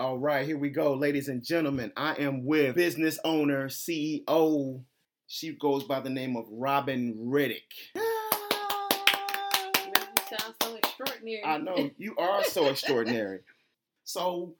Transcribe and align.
All 0.00 0.16
right, 0.16 0.46
here 0.46 0.56
we 0.56 0.70
go, 0.70 0.94
ladies 0.94 1.26
and 1.26 1.42
gentlemen. 1.42 1.92
I 1.96 2.14
am 2.20 2.44
with 2.44 2.76
business 2.76 3.18
owner, 3.24 3.66
CEO. 3.66 4.84
She 5.26 5.52
goes 5.54 5.82
by 5.82 5.98
the 5.98 6.08
name 6.08 6.36
of 6.36 6.46
Robin 6.52 7.16
Riddick. 7.18 7.64
You 7.96 8.02
sound 10.30 10.54
so 10.62 10.76
extraordinary. 10.76 11.44
I 11.44 11.58
know 11.58 11.90
you 11.98 12.14
are 12.16 12.44
so 12.44 12.66
extraordinary. 12.70 13.40
So, 14.04 14.54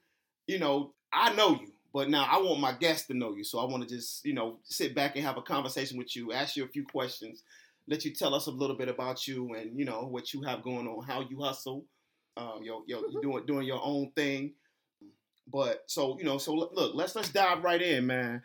you 0.45 0.59
know, 0.59 0.93
I 1.13 1.33
know 1.33 1.51
you, 1.51 1.71
but 1.93 2.09
now 2.09 2.27
I 2.29 2.41
want 2.41 2.59
my 2.59 2.73
guests 2.73 3.07
to 3.07 3.13
know 3.13 3.33
you. 3.33 3.45
So 3.45 3.59
I 3.59 3.63
want 3.63 3.87
to 3.87 3.95
just, 3.95 4.25
you 4.25 4.33
know, 4.33 4.59
sit 4.63 4.93
back 4.93 5.15
and 5.15 5.23
have 5.23 5.37
a 5.37 5.41
conversation 5.41 5.97
with 5.97 6.17
you, 6.17 6.33
ask 6.33 6.57
you 6.57 6.65
a 6.65 6.67
few 6.67 6.83
questions, 6.83 7.43
let 7.87 8.03
you 8.03 8.13
tell 8.13 8.35
us 8.35 8.47
a 8.47 8.51
little 8.51 8.75
bit 8.75 8.89
about 8.89 9.25
you 9.25 9.53
and 9.53 9.79
you 9.79 9.85
know 9.85 10.01
what 10.01 10.33
you 10.33 10.41
have 10.41 10.63
going 10.63 10.85
on, 10.85 11.05
how 11.05 11.21
you 11.21 11.39
hustle, 11.39 11.85
um, 12.35 12.59
your, 12.61 12.83
your, 12.87 13.09
you 13.09 13.21
doing 13.21 13.45
doing 13.45 13.65
your 13.65 13.79
own 13.81 14.11
thing. 14.17 14.51
But 15.51 15.83
so 15.87 16.17
you 16.17 16.25
know, 16.25 16.37
so 16.37 16.53
look, 16.53 16.91
let's 16.93 17.15
let's 17.15 17.29
dive 17.29 17.63
right 17.63 17.81
in, 17.81 18.05
man. 18.07 18.41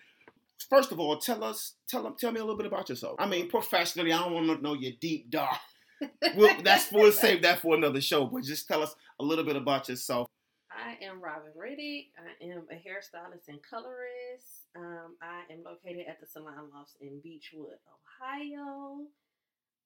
First 0.71 0.93
of 0.93 1.01
all, 1.01 1.19
tell 1.19 1.45
us, 1.45 1.75
tell 1.89 2.03
them, 2.03 2.15
tell 2.19 2.33
me 2.33 2.41
a 2.41 2.45
little 2.45 2.57
bit 2.57 2.67
about 2.67 2.89
yourself. 2.89 3.17
I 3.19 3.27
mean, 3.27 3.49
professionally, 3.49 4.13
I 4.13 4.19
don't 4.19 4.33
want 4.33 4.47
to 4.47 4.63
know 4.63 4.75
your 4.75 4.93
deep 5.01 5.31
dark. 5.31 5.57
We'll, 6.35 6.61
that's 6.63 6.93
we'll 6.93 7.13
save 7.13 7.43
that 7.43 7.61
for 7.61 7.77
another 7.77 8.01
show. 8.01 8.27
But 8.27 8.43
just 8.43 8.67
tell 8.69 8.83
us 8.83 8.95
a 9.21 9.25
little 9.25 9.45
bit 9.45 9.57
about 9.57 9.89
yourself. 9.89 10.27
I 10.71 11.03
am 11.03 11.23
Robin 11.23 11.53
Riddick. 11.57 12.09
I 12.19 12.45
am 12.45 12.65
a 12.71 12.75
hairstylist 12.75 13.49
and 13.49 13.61
colorist. 13.63 14.67
Um, 14.77 15.17
I 15.23 15.51
am 15.53 15.63
located 15.65 16.07
at 16.09 16.21
the 16.21 16.27
Salon 16.27 16.69
Lofts 16.75 16.97
in 17.01 17.23
Beachwood, 17.25 17.79
Ohio. 18.21 19.07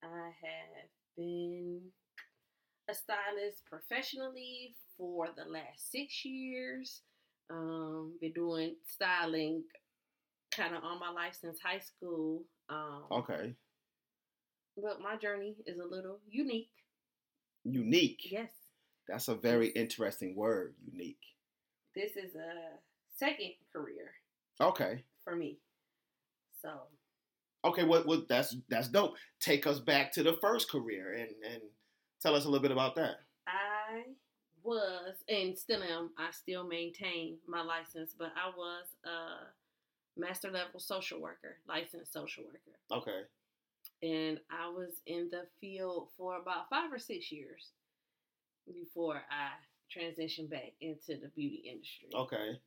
I 0.02 0.30
have 0.42 0.88
been 1.16 1.82
a 2.88 2.94
stylist 2.94 3.64
professionally 3.66 4.74
for 4.96 5.28
the 5.36 5.50
last 5.50 5.90
six 5.92 6.24
years. 6.24 7.02
Um, 7.50 8.12
been 8.20 8.32
doing 8.32 8.76
styling 8.86 9.62
kind 10.50 10.74
of 10.74 10.82
all 10.84 10.98
my 10.98 11.10
life 11.10 11.34
since 11.40 11.58
high 11.60 11.78
school. 11.78 12.42
Um, 12.68 13.04
Okay, 13.10 13.54
But 14.76 15.00
my 15.00 15.16
journey 15.16 15.56
is 15.66 15.78
a 15.78 15.84
little 15.86 16.20
unique. 16.28 16.70
unique. 17.64 18.20
Yes, 18.30 18.50
That's 19.08 19.28
a 19.28 19.34
very 19.34 19.68
interesting 19.68 20.36
word. 20.36 20.74
Unique. 20.84 21.20
this 21.94 22.16
is 22.16 22.34
a 22.36 22.78
second 23.16 23.54
career 23.72 24.12
Okay. 24.60 25.04
for 25.24 25.34
me. 25.34 25.58
So 26.62 26.70
Okay. 27.64 27.84
What? 27.84 28.06
What? 28.06 28.28
That's 28.28 28.54
that's 28.68 28.88
dope. 28.88 29.14
Take 29.40 29.66
us 29.66 29.80
back 29.80 30.12
to 30.12 30.22
the 30.22 30.34
first 30.40 30.70
career 30.70 31.14
and 31.14 31.30
and 31.44 31.62
tell 32.20 32.34
us 32.34 32.44
a 32.44 32.48
little 32.48 32.62
bit 32.62 32.70
about 32.72 32.94
that. 32.96 33.16
I 33.46 34.04
was 34.68 35.14
and 35.28 35.56
still 35.58 35.82
am. 35.82 36.10
I 36.18 36.30
still 36.32 36.64
maintain 36.64 37.36
my 37.46 37.62
license, 37.62 38.14
but 38.18 38.32
I 38.36 38.48
was 38.56 38.86
a 39.04 40.20
master 40.20 40.50
level 40.50 40.80
social 40.80 41.20
worker, 41.20 41.56
licensed 41.68 42.12
social 42.12 42.44
worker, 42.44 42.78
Okay. 42.90 43.22
and 44.02 44.38
I 44.50 44.68
was 44.68 45.00
in 45.06 45.28
the 45.30 45.46
field 45.60 46.08
for 46.16 46.36
about 46.38 46.68
five 46.70 46.92
or 46.92 46.98
six 46.98 47.30
years 47.32 47.70
before 48.72 49.22
I 49.30 49.50
transitioned 49.96 50.50
back 50.50 50.72
into 50.80 51.16
the 51.20 51.28
beauty 51.34 51.62
industry. 51.70 52.08
Okay. 52.14 52.58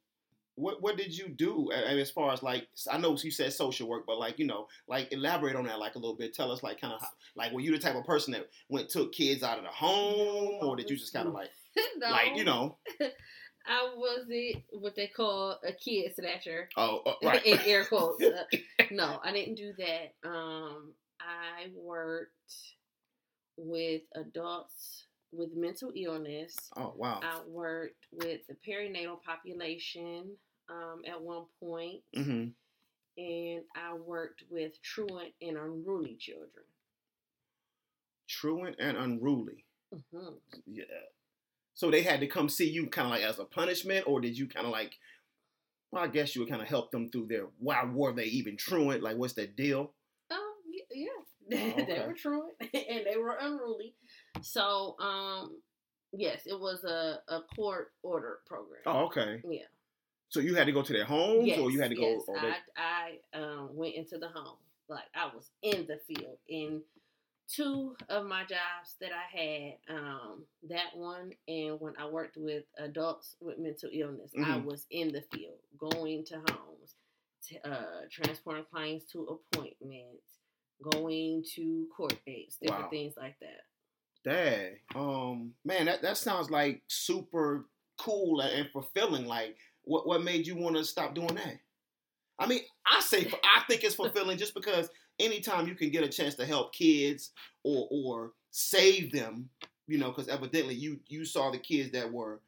What 0.55 0.81
What 0.81 0.97
did 0.97 1.17
you 1.17 1.29
do 1.29 1.71
as 1.71 2.11
far 2.11 2.33
as 2.33 2.43
like 2.43 2.67
I 2.91 2.97
know 2.97 3.15
you 3.17 3.31
said 3.31 3.53
social 3.53 3.87
work, 3.87 4.05
but 4.05 4.19
like 4.19 4.37
you 4.39 4.45
know, 4.45 4.67
like 4.87 5.11
elaborate 5.13 5.55
on 5.55 5.65
that 5.65 5.79
like 5.79 5.95
a 5.95 5.99
little 5.99 6.15
bit. 6.15 6.33
Tell 6.33 6.51
us 6.51 6.61
like 6.63 6.81
kind 6.81 6.93
of 6.93 7.01
like 7.35 7.51
were 7.53 7.61
you 7.61 7.71
the 7.71 7.79
type 7.79 7.95
of 7.95 8.03
person 8.05 8.33
that 8.33 8.49
went 8.69 8.89
took 8.89 9.13
kids 9.13 9.43
out 9.43 9.57
of 9.57 9.63
the 9.63 9.69
home, 9.69 10.59
or 10.61 10.75
did 10.75 10.89
you 10.89 10.97
just 10.97 11.13
kind 11.13 11.27
of 11.27 11.33
like 11.33 11.49
no, 11.97 12.09
like 12.09 12.35
you 12.35 12.43
know? 12.43 12.77
I 13.65 13.93
wasn't 13.95 14.63
what 14.71 14.95
they 14.95 15.07
call 15.07 15.59
a 15.65 15.71
kid 15.71 16.13
snatcher. 16.15 16.69
Oh, 16.77 17.01
uh, 17.05 17.13
right. 17.23 17.45
in 17.45 17.59
air 17.65 17.85
quotes. 17.85 18.23
Uh, 18.23 18.43
no, 18.91 19.19
I 19.23 19.31
didn't 19.31 19.55
do 19.55 19.73
that. 19.77 20.13
Um, 20.27 20.93
I 21.19 21.69
worked 21.75 22.31
with 23.57 24.01
adults 24.15 25.05
with 25.31 25.49
mental 25.55 25.91
illness. 25.95 26.55
oh 26.75 26.93
wow. 26.97 27.19
I 27.23 27.39
worked 27.47 28.05
with 28.11 28.41
the 28.47 28.55
perinatal 28.67 29.21
population 29.23 30.31
um, 30.69 31.01
at 31.07 31.21
one 31.21 31.45
point, 31.59 32.01
hmm 32.15 32.47
and 33.17 33.61
I 33.75 33.93
worked 33.93 34.43
with 34.49 34.81
truant 34.81 35.33
and 35.41 35.57
unruly 35.57 36.15
children. 36.19 36.65
Truant 38.27 38.77
and 38.79 38.97
unruly. 38.97 39.65
hmm 40.11 40.35
Yeah. 40.65 40.85
So 41.73 41.89
they 41.89 42.01
had 42.01 42.19
to 42.19 42.27
come 42.27 42.49
see 42.49 42.69
you 42.69 42.87
kind 42.87 43.07
of 43.07 43.11
like 43.11 43.23
as 43.23 43.39
a 43.39 43.45
punishment, 43.45 44.07
or 44.07 44.21
did 44.21 44.37
you 44.37 44.47
kind 44.47 44.65
of 44.65 44.71
like? 44.71 44.97
Well, 45.91 46.03
I 46.03 46.07
guess 46.07 46.35
you 46.35 46.41
would 46.41 46.49
kind 46.49 46.61
of 46.61 46.67
help 46.67 46.91
them 46.91 47.09
through 47.09 47.27
their. 47.27 47.47
Why 47.59 47.83
were 47.83 48.13
they 48.13 48.25
even 48.25 48.55
truant? 48.57 49.03
Like, 49.03 49.17
what's 49.17 49.33
the 49.33 49.47
deal? 49.47 49.93
Oh 50.31 50.53
yeah, 50.93 51.07
Oh, 51.77 51.85
they 51.85 52.03
were 52.07 52.13
truant 52.13 52.53
and 52.61 53.05
they 53.05 53.17
were 53.17 53.37
unruly. 53.39 53.93
So 54.41 54.95
um, 54.99 55.57
yes, 56.13 56.43
it 56.45 56.59
was 56.59 56.83
a, 56.83 57.19
a 57.27 57.41
court 57.55 57.91
order 58.03 58.39
program. 58.45 58.81
Oh, 58.85 59.05
okay. 59.05 59.41
Yeah. 59.49 59.63
So 60.29 60.39
you 60.39 60.55
had 60.55 60.67
to 60.67 60.71
go 60.71 60.81
to 60.81 60.93
their 60.93 61.03
homes, 61.03 61.45
Yes, 61.45 61.59
or 61.59 61.71
you 61.71 61.81
had 61.81 61.89
to 61.89 61.95
go? 61.95 62.23
Or 62.25 62.39
they, 62.39 62.53
I 62.77 63.19
I 63.33 63.37
um, 63.37 63.69
went 63.73 63.95
into 63.95 64.17
the 64.17 64.29
home. 64.29 64.57
Like 64.87 65.05
I 65.13 65.25
was 65.33 65.49
in 65.61 65.87
the 65.87 65.99
field. 66.07 66.37
In 66.47 66.81
two 67.55 67.95
of 68.09 68.25
my 68.25 68.43
jobs 68.43 68.95
that 69.01 69.11
I 69.11 69.37
had, 69.37 69.95
um, 69.95 70.45
that 70.69 70.95
one 70.95 71.31
and 71.47 71.79
when 71.79 71.93
I 71.97 72.07
worked 72.07 72.37
with 72.37 72.63
adults 72.77 73.35
with 73.39 73.57
mental 73.59 73.89
illness, 73.91 74.31
I 74.37 74.57
Mhm. 74.57 74.63
was 74.65 74.85
in 74.89 75.11
the 75.11 75.21
field, 75.21 75.59
going 75.77 76.23
to 76.25 76.39
homes, 76.49 76.95
t- 77.41 77.59
uh, 77.59 78.01
transporting 78.09 78.65
clients 78.65 79.05
to 79.11 79.23
appointments, 79.53 80.39
going 80.81 81.43
to 81.55 81.87
court 81.95 82.17
dates, 82.25 82.57
different 82.57 82.83
Wow. 82.85 82.89
things 82.89 83.17
like 83.17 83.37
that. 83.39 83.65
Dang. 84.23 84.79
Um, 84.95 85.55
man, 85.65 85.85
that, 85.87 86.01
that 86.03 86.17
sounds 86.17 86.49
like 86.49 86.83
super 86.87 87.67
cool 87.97 88.39
and 88.41 88.69
fulfilling. 88.69 89.25
Like, 89.25 89.57
what 89.83 90.05
what 90.05 90.23
made 90.23 90.45
you 90.45 90.55
want 90.55 90.75
to 90.75 90.85
stop 90.85 91.15
doing 91.15 91.35
that? 91.35 91.59
I 92.37 92.45
mean, 92.47 92.61
I 92.85 92.99
say 93.01 93.31
I 93.43 93.63
think 93.67 93.83
it's 93.83 93.95
fulfilling 93.95 94.37
just 94.37 94.53
because 94.53 94.89
anytime 95.19 95.67
you 95.67 95.75
can 95.75 95.89
get 95.89 96.03
a 96.03 96.09
chance 96.09 96.35
to 96.35 96.45
help 96.45 96.73
kids 96.73 97.31
or 97.63 97.87
or 97.91 98.31
save 98.51 99.11
them, 99.11 99.49
you 99.87 99.97
know, 99.97 100.09
because 100.09 100.27
evidently 100.27 100.75
you 100.75 100.99
you 101.07 101.25
saw 101.25 101.51
the 101.51 101.57
kids 101.57 101.91
that 101.91 102.11
were 102.11 102.41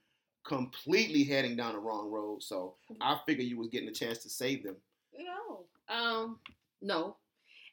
completely 0.44 1.24
heading 1.24 1.56
down 1.56 1.74
the 1.74 1.80
wrong 1.80 2.12
road. 2.12 2.44
So 2.44 2.76
I 3.00 3.18
figure 3.26 3.46
you 3.46 3.58
was 3.58 3.70
getting 3.70 3.88
a 3.90 3.94
chance 3.94 4.20
to 4.20 4.30
save 4.30 4.64
them. 4.64 4.76
No. 5.18 5.66
Um, 5.88 6.40
no. 6.82 7.16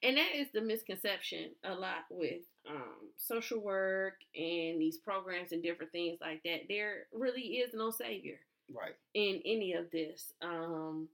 And 0.03 0.17
that 0.17 0.35
is 0.35 0.47
the 0.55 0.61
misconception 0.63 1.51
a 1.65 1.75
lot 1.75 2.05
with 2.11 2.43
um, 2.69 3.11
social 3.17 3.61
work 3.61 4.15
and 4.35 4.81
these 4.81 4.97
programs 4.97 5.53
and 5.53 5.63
different 5.63 5.93
things 5.93 6.19
like 6.21 6.43
that. 6.45 6.63
There 6.69 7.07
really 7.13 7.43
is 7.43 7.75
no 7.75 7.91
savior 7.91 8.39
Right. 8.73 8.95
in 9.15 9.43
any 9.45 9.75
of 9.75 9.91
this. 9.91 10.33
Um, 10.41 11.09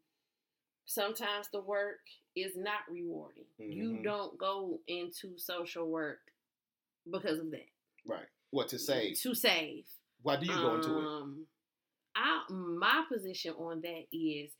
sometimes 0.84 1.48
the 1.52 1.60
work 1.60 2.00
is 2.36 2.56
not 2.56 2.80
rewarding. 2.90 3.46
You 3.58 3.92
Mhm. 3.94 4.04
don't 4.04 4.38
go 4.38 4.80
into 4.86 5.38
social 5.38 5.88
work 5.90 6.32
because 7.10 7.38
of 7.40 7.50
that. 7.50 7.68
Right. 8.04 8.28
What 8.50 8.68
to 8.68 8.78
save? 8.78 9.18
To 9.20 9.34
save. 9.34 9.88
Why 10.22 10.36
do 10.36 10.46
you 10.46 10.52
go 10.54 10.74
into 10.76 10.98
it? 10.98 11.04
Um, 11.04 11.48
I 12.14 12.44
my 12.50 13.04
position 13.08 13.54
on 13.54 13.80
that 13.82 14.06
is 14.12 14.56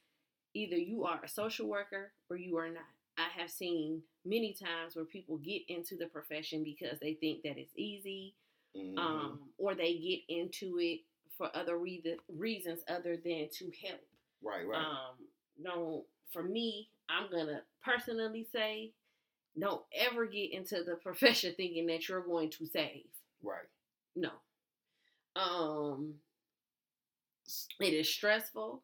either 0.55 0.77
you 0.77 1.05
are 1.05 1.23
a 1.23 1.29
social 1.29 1.69
worker 1.69 2.13
or 2.29 2.37
you 2.37 2.57
are 2.57 2.69
not. 2.71 2.85
I 3.19 3.29
have 3.29 3.51
seen 3.51 4.03
many 4.25 4.53
times 4.53 4.95
where 4.97 5.05
people 5.05 5.39
get 5.39 5.63
into 5.69 5.97
the 5.97 6.07
profession 6.07 6.63
because 6.65 6.99
they 7.01 7.15
think 7.15 7.43
that 7.43 7.57
it's 7.59 7.73
easy, 7.77 8.35
Mhm. 8.75 8.99
um, 8.99 9.53
or 9.59 9.75
they 9.75 9.97
get 9.99 10.25
into 10.29 10.79
it 10.79 11.05
for 11.37 11.55
other 11.57 11.79
reason, 11.79 12.19
reasons 12.29 12.83
other 12.89 13.17
than 13.17 13.49
to 13.51 13.71
help. 13.71 14.01
right. 14.43 14.67
Right. 14.67 14.85
Um, 14.85 15.31
no, 15.57 16.07
for 16.31 16.43
me, 16.43 16.91
I'm 17.09 17.31
gonna 17.31 17.65
personally 17.87 18.47
say, 18.53 18.93
don't 19.59 19.83
ever 19.95 20.27
get 20.27 20.53
into 20.53 20.83
the 20.85 20.97
profession 20.97 21.55
thinking 21.59 21.87
that 21.87 22.09
you're 22.09 22.23
going 22.23 22.51
to 22.51 22.67
save. 22.67 23.07
right. 23.43 23.69
No. 24.17 24.31
Um 25.37 26.15
it 27.81 27.95
is 27.95 28.09
stressful. 28.13 28.83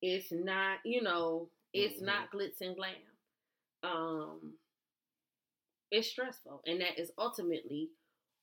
It's 0.00 0.32
not, 0.32 0.78
you 0.84 1.02
know, 1.02 1.50
it's 1.72 2.00
Mhm. 2.00 2.06
not 2.06 2.30
glitz 2.32 2.60
and 2.60 2.76
glam. 2.76 2.96
Um 3.82 4.58
it's 5.90 6.08
stressful 6.08 6.62
and 6.66 6.80
that 6.80 6.98
is 6.98 7.12
ultimately 7.18 7.90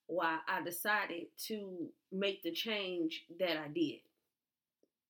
why 0.08 0.40
I 0.48 0.62
decided 0.62 1.28
to 1.48 1.92
make 2.12 2.44
the 2.44 2.52
change 2.52 3.26
that 3.40 3.58
I 3.58 3.68
did. 3.70 4.02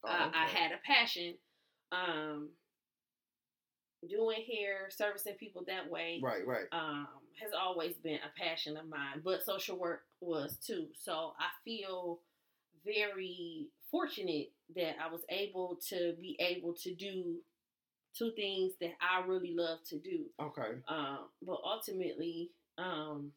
Oh, 0.04 0.10
I, 0.10 0.32
I 0.34 0.48
had 0.48 0.72
a 0.72 0.78
passion 0.86 1.38
um 1.92 2.50
doing 4.08 4.44
hair, 4.50 4.90
servicing 4.90 5.36
people 5.36 5.64
that 5.68 5.90
way 5.90 6.20
Right. 6.22 6.46
Right. 6.46 6.68
um, 6.72 7.08
has 7.42 7.52
always 7.54 7.96
been 7.98 8.20
a 8.20 8.40
passion 8.42 8.78
of 8.78 8.88
mine, 8.88 9.22
but 9.24 9.44
social 9.44 9.78
work 9.78 10.04
was 10.22 10.58
too. 10.58 10.88
So 10.94 11.34
I 11.40 11.50
feel 11.66 12.20
very 12.86 13.68
fortunate 13.92 14.52
that 14.76 14.96
I 15.04 15.12
was 15.12 15.22
able 15.30 15.78
to 15.90 16.16
be 16.20 16.38
able 16.40 16.74
to 16.76 16.94
do 16.96 17.38
two 18.18 18.32
things 18.36 18.74
that 18.82 18.94
I 19.02 19.26
really 19.26 19.54
love 19.56 19.80
to 19.90 20.00
do. 20.00 20.26
Okay. 20.42 20.80
Um, 20.88 21.30
but 21.42 21.60
ultimately, 21.64 22.52
um, 22.78 23.32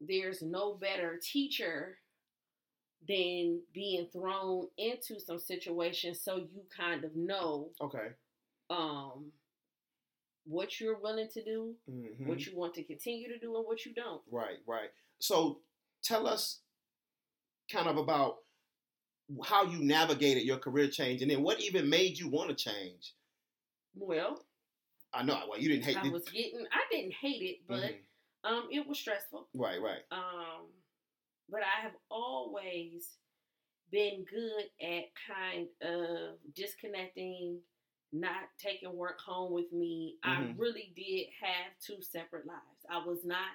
there's 0.00 0.42
no 0.42 0.74
better 0.74 1.18
teacher 1.22 1.98
than 3.08 3.60
being 3.72 4.08
thrown 4.12 4.66
into 4.78 5.20
some 5.20 5.38
situations 5.38 6.20
so 6.20 6.36
you 6.36 6.62
kind 6.76 7.04
of 7.04 7.14
know 7.14 7.70
Okay. 7.80 8.08
um, 8.70 9.26
what 10.46 10.80
you're 10.80 10.98
willing 10.98 11.28
to 11.34 11.44
do, 11.44 11.76
Mhm. 11.88 12.26
what 12.26 12.46
you 12.46 12.56
want 12.56 12.74
to 12.74 12.84
continue 12.84 13.28
to 13.28 13.38
do, 13.38 13.56
and 13.56 13.66
what 13.66 13.84
you 13.84 13.92
don't. 13.92 14.22
Right, 14.30 14.58
right. 14.66 14.90
So 15.18 15.62
tell 16.02 16.26
us 16.26 16.62
kind 17.68 17.88
of 17.88 17.96
about 17.96 18.44
how 19.44 19.64
you 19.64 19.78
navigated 19.82 20.44
your 20.44 20.58
career 20.58 20.88
change 20.88 21.20
and 21.20 21.30
then 21.30 21.42
what 21.42 21.60
even 21.60 21.90
made 21.90 22.16
you 22.16 22.28
want 22.28 22.48
to 22.48 22.54
change. 22.54 23.14
Well, 23.94 24.46
I 25.12 25.22
know, 25.24 25.46
well, 25.48 25.58
you 25.58 25.68
didn't 25.68 25.84
hate 25.84 25.96
I 25.96 26.06
it. 26.06 26.12
was 26.12 26.28
getting, 26.28 26.66
I 26.70 26.84
didn't 26.90 27.14
hate 27.14 27.42
it, 27.42 27.66
but 27.66 27.92
Mhm. 27.92 28.06
um, 28.44 28.68
it 28.70 28.86
was 28.86 28.98
stressful. 29.00 29.48
Right, 29.54 29.80
right. 29.80 30.04
Um, 30.12 30.72
but 31.48 31.62
I 31.62 31.80
have 31.80 31.96
always 32.08 33.18
been 33.90 34.24
good 34.24 34.70
at 34.80 35.12
kind 35.14 35.68
of 35.80 36.38
disconnecting, 36.54 37.62
not 38.20 38.48
taking 38.58 38.94
work 38.94 39.20
home 39.20 39.52
with 39.52 39.72
me. 39.72 40.16
I 40.24 40.42
Mhm. 40.42 40.58
really 40.58 40.92
did 40.96 41.28
have 41.40 41.78
two 41.80 42.02
separate 42.02 42.46
lives. 42.46 42.86
I 42.90 42.98
was 43.06 43.24
not 43.24 43.50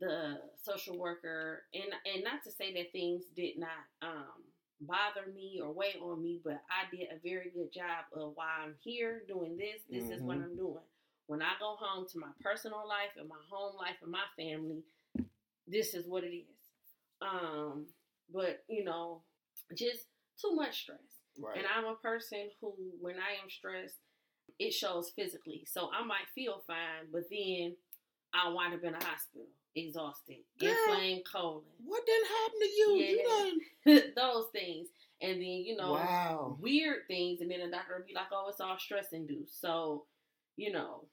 the 0.00 0.40
social 0.62 0.96
worker, 0.98 1.64
and 1.74 1.92
and 2.14 2.24
not 2.24 2.42
to 2.44 2.50
say 2.52 2.72
that 2.74 2.92
things 2.92 3.24
did 3.36 3.58
not 3.58 3.84
um, 4.02 4.44
bother 4.80 5.26
me 5.34 5.60
or 5.62 5.72
weigh 5.72 5.96
on 6.00 6.22
me, 6.22 6.40
but 6.44 6.62
I 6.70 6.94
did 6.94 7.08
a 7.12 7.18
very 7.22 7.50
good 7.50 7.72
job 7.72 8.06
of 8.14 8.32
why 8.36 8.48
I'm 8.62 8.74
here 8.82 9.22
doing 9.26 9.56
this. 9.56 9.82
This 9.90 10.10
is 10.10 10.22
what 10.22 10.38
Mhm. 10.38 10.42
I'm 10.42 10.56
doing. 10.56 10.84
When 11.26 11.42
I 11.42 11.52
go 11.58 11.76
home 11.78 12.06
to 12.12 12.18
my 12.18 12.30
personal 12.42 12.86
life 12.88 13.10
and 13.18 13.28
my 13.28 13.40
home 13.50 13.76
life 13.76 13.96
and 14.02 14.10
my 14.12 14.24
family, 14.36 14.82
this 15.66 15.94
is 15.94 16.06
what 16.06 16.24
it 16.24 16.34
is. 16.34 16.58
Um, 17.22 17.86
but 18.32 18.64
you 18.68 18.84
know, 18.84 19.22
just 19.74 20.06
too 20.40 20.54
much 20.54 20.82
stress. 20.82 21.17
Right. 21.38 21.56
And 21.58 21.66
I'm 21.66 21.84
a 21.86 21.94
person 21.96 22.50
who, 22.60 22.74
when 23.00 23.14
I 23.16 23.40
am 23.42 23.48
stressed, 23.48 23.96
it 24.58 24.72
shows 24.72 25.10
physically. 25.14 25.64
So 25.70 25.88
I 25.92 26.04
might 26.04 26.26
feel 26.34 26.62
fine, 26.66 27.06
but 27.12 27.22
then 27.30 27.76
I 28.34 28.50
wind 28.52 28.74
up 28.74 28.82
in 28.82 28.94
a 28.94 29.04
hospital, 29.04 29.46
exhausted, 29.76 30.38
Girl. 30.58 30.70
inflamed 30.70 31.24
colon, 31.30 31.62
what 31.84 32.04
didn't 32.04 32.26
happen 32.28 32.58
to 32.60 32.66
you? 32.66 32.96
You 32.96 33.22
Yeah. 33.86 33.94
done 33.94 34.12
those 34.16 34.46
things. 34.52 34.88
And 35.20 35.34
then, 35.34 35.42
you 35.42 35.76
know, 35.76 35.92
Wow. 35.92 36.56
weird 36.60 37.06
things. 37.08 37.40
And 37.40 37.50
then 37.50 37.60
the 37.60 37.68
doctor 37.70 37.96
would 37.96 38.06
be 38.06 38.14
like, 38.14 38.28
oh, 38.32 38.48
it's 38.48 38.60
all 38.60 38.78
stress 38.78 39.12
induced. 39.12 39.60
So, 39.60 40.06
you 40.56 40.72
know, 40.72 41.04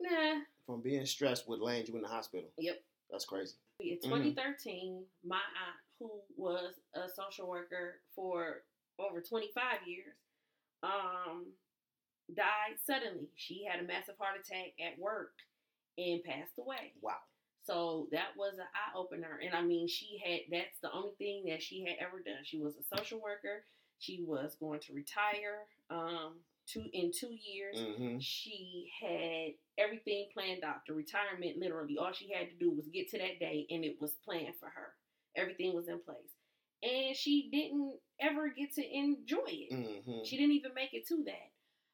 nah. 0.00 0.40
From 0.66 0.82
being 0.82 1.06
stressed 1.06 1.48
would 1.48 1.60
land 1.60 1.88
you 1.88 1.96
in 1.96 2.02
the 2.02 2.08
hospital. 2.08 2.48
Yep. 2.58 2.82
That's 3.10 3.24
crazy. 3.24 3.56
In 3.80 3.98
Mhm. 3.98 4.02
2013, 4.02 5.06
my 5.24 5.36
aunt, 5.36 5.76
who 5.98 6.22
was 6.36 6.74
a 6.94 7.08
social 7.08 7.48
worker 7.48 8.00
for 8.14 8.62
over 9.00 9.20
25 9.20 9.86
years, 9.86 10.16
um, 10.82 11.46
died 12.34 12.78
suddenly. 12.86 13.28
She 13.36 13.64
had 13.64 13.80
a 13.80 13.86
massive 13.86 14.16
heart 14.18 14.38
attack 14.38 14.72
at 14.80 14.98
work 14.98 15.32
and 15.98 16.22
passed 16.24 16.58
away. 16.58 16.92
Wow. 17.00 17.20
So 17.62 18.08
that 18.12 18.36
was 18.36 18.54
an 18.54 18.64
eye 18.74 18.96
opener. 18.96 19.40
And 19.44 19.54
I 19.54 19.62
mean, 19.62 19.86
she 19.86 20.20
had 20.24 20.40
that's 20.50 20.80
the 20.82 20.92
only 20.92 21.12
thing 21.18 21.44
that 21.48 21.62
she 21.62 21.82
had 21.84 21.96
ever 22.00 22.18
done. 22.18 22.42
She 22.44 22.58
was 22.58 22.74
a 22.76 22.96
social 22.96 23.20
worker. 23.20 23.64
She 23.98 24.24
was 24.26 24.56
going 24.58 24.80
to 24.80 24.94
retire 24.94 25.66
um, 25.90 26.36
two 26.66 26.84
in 26.92 27.12
two 27.12 27.34
years. 27.34 27.76
Mm-hmm. 27.76 28.18
She 28.18 28.90
had 29.00 29.52
everything 29.78 30.26
planned 30.32 30.64
out. 30.64 30.86
The 30.86 30.94
retirement, 30.94 31.58
literally, 31.58 31.98
all 31.98 32.12
she 32.12 32.32
had 32.32 32.48
to 32.48 32.56
do 32.56 32.70
was 32.70 32.88
get 32.88 33.10
to 33.10 33.18
that 33.18 33.38
day, 33.38 33.66
and 33.70 33.84
it 33.84 34.00
was 34.00 34.12
planned 34.24 34.56
for 34.58 34.66
her. 34.66 34.94
Everything 35.36 35.74
was 35.74 35.88
in 35.88 36.00
place, 36.00 36.32
and 36.82 37.16
she 37.16 37.48
didn't 37.50 37.98
ever 38.20 38.48
get 38.50 38.74
to 38.74 38.82
enjoy 38.96 39.48
it. 39.48 39.72
Mm-hmm. 39.72 40.24
She 40.24 40.36
didn't 40.36 40.52
even 40.56 40.74
make 40.74 40.92
it 40.94 41.06
to 41.08 41.22
that. 41.24 41.50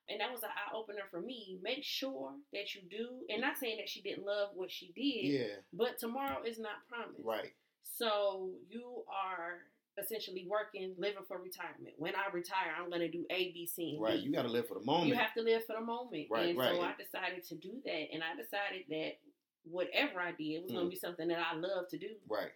And 0.09 0.21
that 0.21 0.31
was 0.31 0.43
an 0.45 0.51
eye 0.51 0.77
opener 0.77 1.03
for 1.11 1.21
me. 1.21 1.59
Make 1.63 1.83
sure 1.83 2.33
that 2.53 2.75
you 2.75 2.83
do, 2.89 3.23
and 3.29 3.41
not 3.41 3.59
saying 3.59 3.79
that 3.79 3.89
she 3.89 4.03
didn't 4.03 4.25
love 4.25 4.51
what 4.55 4.71
she 4.71 4.93
did, 4.95 5.33
Yeah. 5.41 5.55
but 5.73 5.99
tomorrow 5.99 6.43
is 6.45 6.59
not 6.61 6.87
promised. 6.89 7.25
Right. 7.25 7.53
So 7.83 8.51
you 8.69 9.03
are 9.09 9.63
essentially 9.99 10.47
working, 10.49 10.95
living 10.99 11.25
for 11.27 11.39
retirement. 11.39 11.95
When 11.99 12.15
I 12.15 12.31
retire, 12.33 12.71
I'm 12.79 12.89
going 12.91 13.01
to 13.01 13.11
do 13.11 13.25
A, 13.31 13.51
B, 13.53 13.67
C, 13.67 13.93
and 13.95 14.01
Right. 14.03 14.19
D. 14.19 14.27
You 14.27 14.33
got 14.33 14.43
to 14.43 14.49
live 14.49 14.69
for 14.69 14.75
the 14.75 14.85
moment. 14.85 15.09
You 15.09 15.15
have 15.15 15.33
to 15.35 15.43
live 15.43 15.65
for 15.67 15.75
the 15.75 15.81
moment. 15.85 16.29
Right, 16.31 16.51
and 16.51 16.59
right. 16.59 16.75
so 16.77 16.83
I 16.83 16.93
decided 16.97 17.43
to 17.49 17.55
do 17.57 17.81
that. 17.85 18.13
And 18.13 18.23
I 18.23 18.37
decided 18.37 18.85
that 18.91 19.19
whatever 19.65 20.21
I 20.21 20.33
did 20.33 20.63
was 20.63 20.71
going 20.71 20.85
Mm. 20.85 20.89
to 20.89 20.95
be 20.95 20.97
something 20.97 21.27
that 21.29 21.39
I 21.41 21.57
love 21.57 21.89
to 21.89 21.99
do. 21.99 22.11
right. 22.29 22.53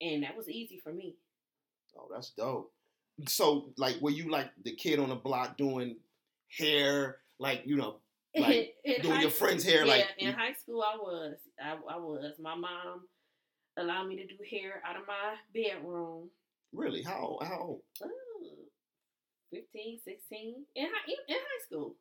And 0.00 0.22
that 0.24 0.34
was 0.36 0.48
easy 0.48 0.78
for 0.82 0.92
me. 0.92 1.16
Oh, 1.98 2.08
that's 2.12 2.30
dope. 2.30 2.72
So, 3.26 3.72
like, 3.76 4.00
were 4.00 4.10
you 4.10 4.30
like 4.30 4.50
the 4.64 4.74
kid 4.74 4.98
on 4.98 5.08
the 5.10 5.14
block 5.16 5.56
doing 5.58 5.96
hair, 6.56 7.18
like 7.38 7.62
you 7.66 7.76
know, 7.76 7.96
Like, 8.36 8.74
doing 9.02 9.20
your 9.20 9.30
school- 9.30 9.48
friend's 9.48 9.64
hair, 9.64 9.84
yeah, 9.84 9.92
like 9.92 10.06
in 10.18 10.32
high 10.32 10.52
school, 10.52 10.82
I 10.82 10.96
was. 10.96 11.34
I, 11.62 11.72
I 11.72 11.96
was. 11.98 12.34
My 12.40 12.54
mom 12.54 13.02
allowed 13.76 14.06
me 14.08 14.16
to 14.16 14.26
do 14.26 14.36
hair 14.50 14.82
out 14.86 14.96
of 14.96 15.02
my 15.06 15.34
bedroom. 15.52 16.30
really? 16.72 17.02
How 17.02 17.38
how 17.42 17.58
old? 17.60 17.82
Ooh, 18.04 18.56
15, 19.52 19.98
16. 20.04 20.54
In 20.76 20.84
high, 20.84 20.90
in, 21.08 21.14
in 21.34 21.36
high 21.40 21.64
school. 21.66 21.96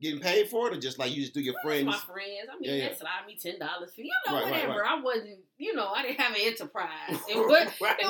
Getting 0.00 0.20
paid 0.20 0.48
for 0.48 0.66
it, 0.68 0.74
or 0.76 0.80
just 0.80 0.98
like 0.98 1.12
you 1.14 1.20
just 1.20 1.34
do 1.34 1.40
your 1.40 1.54
friends? 1.62 1.84
My 1.84 1.92
friends. 1.98 2.48
I 2.50 2.54
mean, 2.58 2.62
Yeah, 2.62 2.70
they 2.72 2.78
yeah. 2.92 2.94
slide 2.96 3.26
me 3.26 3.36
ten 3.40 3.58
dollars 3.58 3.92
for 3.94 4.00
you 4.00 4.10
know 4.26 4.34
Right, 4.34 4.44
right, 4.44 4.52
whatever. 4.52 4.80
right. 4.80 4.90
I 4.98 5.00
wasn't, 5.02 5.38
you 5.58 5.74
know, 5.74 5.88
I 5.88 6.02
didn't 6.02 6.20
have 6.20 6.34
an 6.34 6.40
enterprise. 6.42 6.88
It 7.28 7.36
was. 7.36 7.68
right, 7.82 7.96
It, 8.00 8.06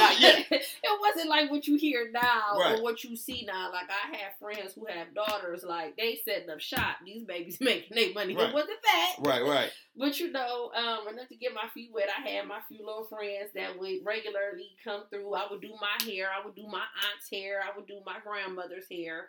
was, 0.51 0.61
it 0.85 1.01
wasn't 1.01 1.29
like 1.29 1.51
what 1.51 1.67
you 1.67 1.77
hear 1.77 2.09
now 2.13 2.59
Right. 2.59 2.79
or 2.79 2.83
what 2.83 3.03
you 3.03 3.17
see 3.17 3.45
now. 3.45 3.73
Like 3.73 3.89
I 3.91 4.17
have 4.19 4.33
friends 4.39 4.73
who 4.75 4.87
have 4.87 5.15
daughters, 5.15 5.65
like 5.65 5.97
they 5.97 6.21
setting 6.25 6.49
up 6.49 6.61
shop. 6.61 6.99
These 7.05 7.25
babies 7.25 7.59
making 7.61 7.97
their 7.97 8.13
money. 8.15 8.37
Right. 8.37 8.49
It 8.51 8.55
wasn't 8.55 8.79
that, 8.85 9.17
Right, 9.19 9.43
right. 9.45 9.71
but 9.97 10.21
you 10.21 10.31
know, 10.31 10.71
um, 10.77 11.09
enough 11.09 11.29
to 11.29 11.37
get 11.37 11.55
my 11.55 11.69
feet 11.75 11.91
wet. 11.93 12.09
I 12.17 12.29
had 12.29 12.47
my 12.47 12.61
few 12.69 12.79
little 12.87 13.05
friends 13.11 13.51
that 13.57 13.79
would 13.79 13.99
regularly 14.05 14.71
come 14.85 15.03
through. 15.11 15.35
I 15.35 15.49
would 15.51 15.61
do 15.61 15.71
my 15.81 16.07
hair. 16.09 16.29
I 16.31 16.45
would 16.47 16.55
do 16.55 16.69
my 16.71 16.85
aunt's 17.11 17.29
hair. 17.33 17.61
I 17.67 17.77
would 17.77 17.89
do 17.89 17.99
my 18.07 18.19
grandmother's 18.25 18.87
hair. 18.89 19.29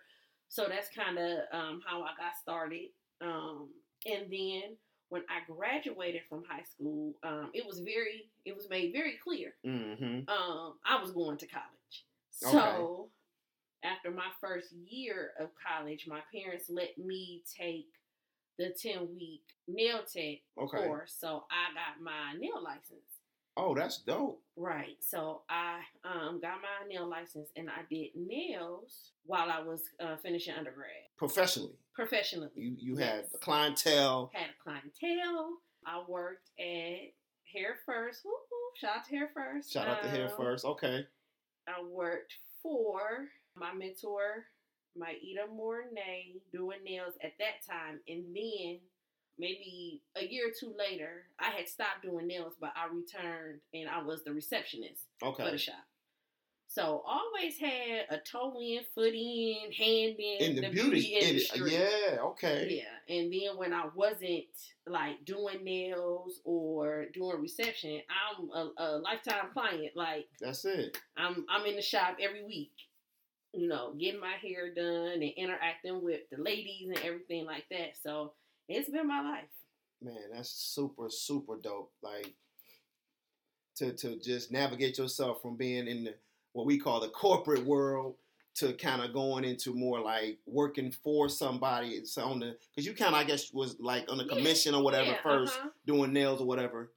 So 0.51 0.65
that's 0.67 0.89
kind 0.89 1.17
of 1.17 1.39
um, 1.53 1.81
how 1.86 2.01
I 2.03 2.10
got 2.17 2.36
started. 2.41 2.89
Um, 3.22 3.70
and 4.05 4.24
then 4.29 4.75
when 5.08 5.22
I 5.29 5.50
graduated 5.50 6.24
from 6.27 6.43
high 6.43 6.63
school, 6.63 7.13
um, 7.24 7.51
it 7.53 7.65
was 7.65 7.79
very, 7.79 8.29
it 8.43 8.53
was 8.53 8.70
made 8.70 8.91
very 8.91 9.17
clear 9.24 9.53
Mm-hmm. 9.65 10.29
um, 10.29 10.74
I 10.86 11.01
was 11.01 11.12
going 11.13 11.38
to 11.38 11.48
college. 11.48 12.05
So 12.31 13.08
after 13.84 14.12
my 14.12 14.27
first 14.41 14.74
year 14.74 15.31
of 15.39 15.50
college, 15.65 16.05
my 16.05 16.20
parents 16.34 16.65
let 16.70 16.98
me 16.98 17.43
take 17.58 17.88
the 18.60 18.72
10 18.72 19.08
week 19.15 19.43
nail 19.70 20.00
tech 20.00 20.39
Okay. 20.62 20.86
course. 20.86 21.15
So 21.17 21.46
I 21.50 21.74
got 21.74 22.03
my 22.03 22.34
nail 22.38 22.62
license. 22.62 23.21
Oh, 23.58 23.75
that's 23.75 23.98
dope. 24.00 24.41
Right. 24.55 24.96
So 25.01 25.41
I 25.50 25.79
um, 26.05 26.39
got 26.41 26.55
my 26.62 26.88
nail 26.88 27.08
license 27.10 27.50
and 27.55 27.70
I 27.70 27.81
did 27.89 28.10
nails 28.15 29.12
while 29.25 29.50
I 29.51 29.62
was 29.62 29.81
uh, 30.00 30.15
finishing 30.17 30.53
undergrad 30.58 30.88
Professionally, 31.17 31.75
professionally. 31.93 32.50
you 32.55 32.75
you 32.79 32.96
had 32.98 33.22
Yes. 33.24 33.31
the 33.34 33.38
clientele. 33.39 34.31
had 34.34 34.50
a 34.50 34.63
clientele. 34.63 35.58
I 35.86 36.01
worked 36.08 36.50
at 36.60 37.12
Hair 37.53 37.77
First. 37.86 38.22
Woo. 38.24 38.31
Shout 38.79 38.98
out 38.98 39.05
to 39.05 39.12
Hair 39.15 39.29
First. 39.34 39.72
Shout 39.74 39.88
out 39.88 40.01
to 40.03 40.10
Hair 40.10 40.29
Um, 40.31 40.38
First. 40.38 40.65
Okay. 40.65 41.05
I 41.67 41.84
worked 41.84 42.34
for 42.63 43.27
my 43.55 43.74
mentor, 43.74 44.46
Maida 44.96 45.48
Mornay, 45.53 46.36
doing 46.53 46.79
nails 46.86 47.13
at 47.24 47.34
that 47.39 47.65
time. 47.70 48.00
And 48.08 48.24
then 48.36 48.79
maybe 49.40 50.02
a 50.16 50.26
year 50.26 50.48
or 50.50 50.52
two 50.58 50.74
later, 50.78 51.24
I 51.40 51.50
had 51.52 51.68
stopped 51.68 52.04
doing 52.04 52.28
nails, 52.28 52.54
but 52.60 52.72
I 52.76 52.86
returned 52.94 53.62
and 53.74 53.90
I 53.90 54.02
was 54.04 54.24
the 54.24 54.34
receptionist 54.34 55.06
for 55.20 55.34
the 55.38 55.44
Okay. 55.46 55.58
shop. 55.58 55.76
So 56.68 57.04
always 57.06 57.58
had 57.60 58.06
a 58.10 58.18
toe 58.20 58.58
in, 58.62 58.80
foot 58.96 59.14
in, 59.14 59.74
hand 59.78 60.16
in, 60.18 60.38
In 60.40 60.56
the, 60.56 60.70
beauty, 60.70 61.16
in 61.16 61.22
it. 61.24 61.30
industry. 61.32 61.74
Yeah. 61.74 62.18
Okay. 62.22 62.82
Yeah, 62.82 63.14
and 63.14 63.34
then 63.34 63.58
when 63.58 63.74
I 63.74 63.88
wasn't 63.94 64.46
like 64.88 65.26
doing 65.26 65.66
nails 65.66 66.40
or 66.46 67.08
doing 67.14 67.42
reception, 67.42 68.00
I'm 68.10 68.50
a, 68.52 68.72
a 68.78 68.88
lifetime 69.00 69.50
client. 69.52 69.92
Like 69.98 70.30
That's 70.40 70.64
it. 70.64 70.98
I'm 71.18 71.46
I'm 71.50 71.66
in 71.66 71.76
the 71.76 71.82
shop 71.82 72.16
every 72.22 72.46
week, 72.46 72.72
you 73.54 73.68
know, 73.68 73.94
getting 74.00 74.22
my 74.22 74.36
hair 74.42 74.74
done 74.74 75.22
and 75.22 75.24
interacting 75.36 76.02
with 76.02 76.22
the 76.32 76.42
ladies 76.42 76.88
and 76.88 77.00
everything 77.00 77.46
like 77.46 77.66
that. 77.70 77.98
So 78.02 78.32
it's 78.75 78.90
been 78.90 79.08
my 79.08 79.22
life. 79.22 79.50
Man, 80.01 80.32
that's 80.34 80.50
super, 80.50 81.08
super 81.10 81.58
dope. 81.62 81.92
Like 82.01 82.34
to 83.78 83.94
to 83.94 84.20
just 84.20 84.51
navigate 84.51 84.98
yourself 84.98 85.42
from 85.42 85.56
being 85.58 85.88
in 85.88 86.04
the 86.06 86.16
what 86.54 86.66
we 86.66 86.78
call 86.78 87.00
the 87.00 87.10
corporate 87.10 87.66
world 87.66 88.16
to 88.54 88.74
kind 88.74 89.01
of 89.01 89.13
going 89.13 89.46
into 89.46 89.74
more 89.74 90.00
like 90.01 90.40
working 90.46 90.92
for 90.92 91.30
somebody. 91.30 91.90
It's 91.90 92.18
on 92.18 92.40
the 92.40 92.58
because 92.70 92.86
you 92.86 92.94
kind 92.94 93.16
of 93.16 93.22
I 93.22 93.24
guess 93.24 93.54
was 93.54 93.80
like 93.80 94.12
on 94.12 94.18
the 94.18 94.25
Yeah, 94.25 94.36
commission 94.36 94.75
or 94.75 94.84
whatever 94.84 95.12
yeah, 95.12 95.22
1st 95.24 95.48
uh-huh. 95.48 95.70
doing 95.86 96.13
nails 96.13 96.42
or 96.42 96.48
whatever, 96.48 96.92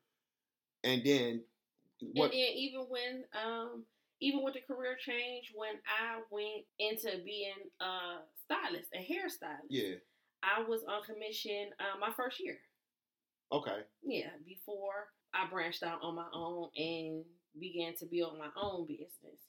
and 0.82 1.02
then 1.04 1.42
what? 2.12 2.32
And 2.32 2.32
then 2.32 2.52
even 2.54 2.86
when 2.88 3.24
um 3.44 3.84
even 4.20 4.42
with 4.42 4.54
the 4.54 4.60
career 4.60 4.96
change, 4.98 5.52
when 5.54 5.74
I 5.86 6.20
went 6.30 6.64
into 6.78 7.22
being 7.24 7.52
a 7.80 8.22
stylist, 8.44 8.88
a 8.94 8.98
hairstylist, 8.98 9.68
yeah. 9.68 9.96
I 10.44 10.62
was 10.68 10.82
on 10.88 11.02
commission 11.02 11.70
uh, 11.80 11.98
my 11.98 12.10
first 12.16 12.38
year. 12.40 12.58
Okay. 13.52 13.80
Yeah, 14.04 14.30
before 14.46 15.08
I 15.32 15.48
branched 15.50 15.82
out 15.82 16.00
on 16.02 16.14
my 16.14 16.26
own 16.34 16.68
and 16.76 17.24
began 17.58 17.94
to 17.96 18.06
build 18.06 18.38
my 18.38 18.48
own 18.60 18.86
business. 18.86 19.40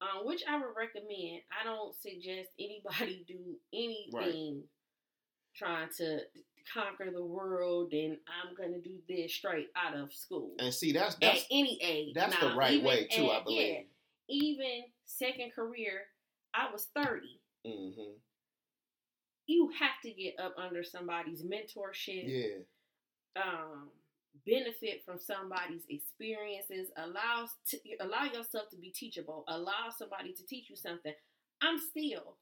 Um, 0.00 0.26
which 0.26 0.42
I 0.48 0.56
would 0.56 0.74
recommend. 0.76 1.42
I 1.50 1.64
don't 1.64 1.94
suggest 1.94 2.50
anybody 2.58 3.24
do 3.26 3.56
anything 3.72 4.64
trying 5.56 5.88
to 5.98 6.18
conquer 6.72 7.10
the 7.12 7.24
world 7.24 7.92
and 7.92 8.16
I'm 8.26 8.54
gonna 8.56 8.80
do 8.80 8.98
this 9.08 9.32
straight 9.32 9.68
out 9.76 9.96
of 9.96 10.12
school. 10.12 10.52
And 10.58 10.74
see, 10.74 10.92
that's 10.92 11.14
At 11.16 11.20
that's 11.20 11.46
any 11.50 11.78
age. 11.82 12.14
that's 12.14 12.34
Now, 12.40 12.50
the 12.50 12.56
right 12.56 12.82
way 12.82 13.06
too. 13.06 13.30
I 13.30 13.42
believe. 13.42 13.72
yeah, 13.72 13.80
even 14.28 14.82
second 15.04 15.52
career, 15.54 16.02
I 16.54 16.72
was 16.72 16.88
30. 16.94 17.40
hmm 17.64 18.12
You 19.46 19.70
have 19.78 20.00
to 20.04 20.10
get 20.10 20.38
up 20.38 20.54
under 20.58 20.82
somebody's 20.84 21.42
mentorship. 21.42 22.24
Yeah. 22.26 23.42
um, 23.42 23.88
benefit 24.46 25.02
from 25.04 25.18
somebody's 25.18 25.84
experiences. 25.88 26.88
Allows 26.96 27.50
to, 27.70 27.78
allow 28.00 28.24
yourself 28.24 28.70
to 28.70 28.76
be 28.76 28.90
teachable. 28.90 29.44
Allow 29.48 29.90
somebody 29.96 30.32
to 30.32 30.46
teach 30.46 30.70
you 30.70 30.76
something. 30.76 31.12
I'm 31.62 31.78
still 31.78 32.36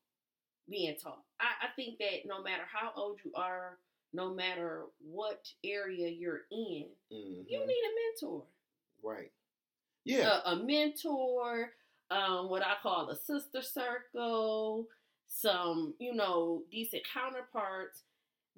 being 0.68 0.96
taught. 1.02 1.22
I, 1.40 1.66
I 1.66 1.68
think 1.76 1.98
that 1.98 2.26
no 2.26 2.42
matter 2.42 2.62
how 2.72 2.92
old 2.96 3.18
you 3.24 3.32
are, 3.34 3.78
no 4.12 4.32
matter 4.34 4.84
what 5.00 5.46
area 5.64 6.08
you're 6.08 6.42
in, 6.50 6.86
hmm 7.10 7.42
you 7.46 7.58
need 7.66 7.82
a 7.84 7.92
mentor. 8.22 8.44
right. 9.02 9.32
Yeah. 10.04 10.40
A, 10.44 10.52
a 10.52 10.56
mentor, 10.56 11.70
um, 12.10 12.48
what 12.50 12.62
I 12.62 12.74
call 12.82 13.10
a 13.10 13.16
sister 13.16 13.62
circle, 13.62 14.86
some 15.34 15.94
you 15.98 16.14
know 16.14 16.62
decent 16.70 17.02
counterparts 17.12 18.02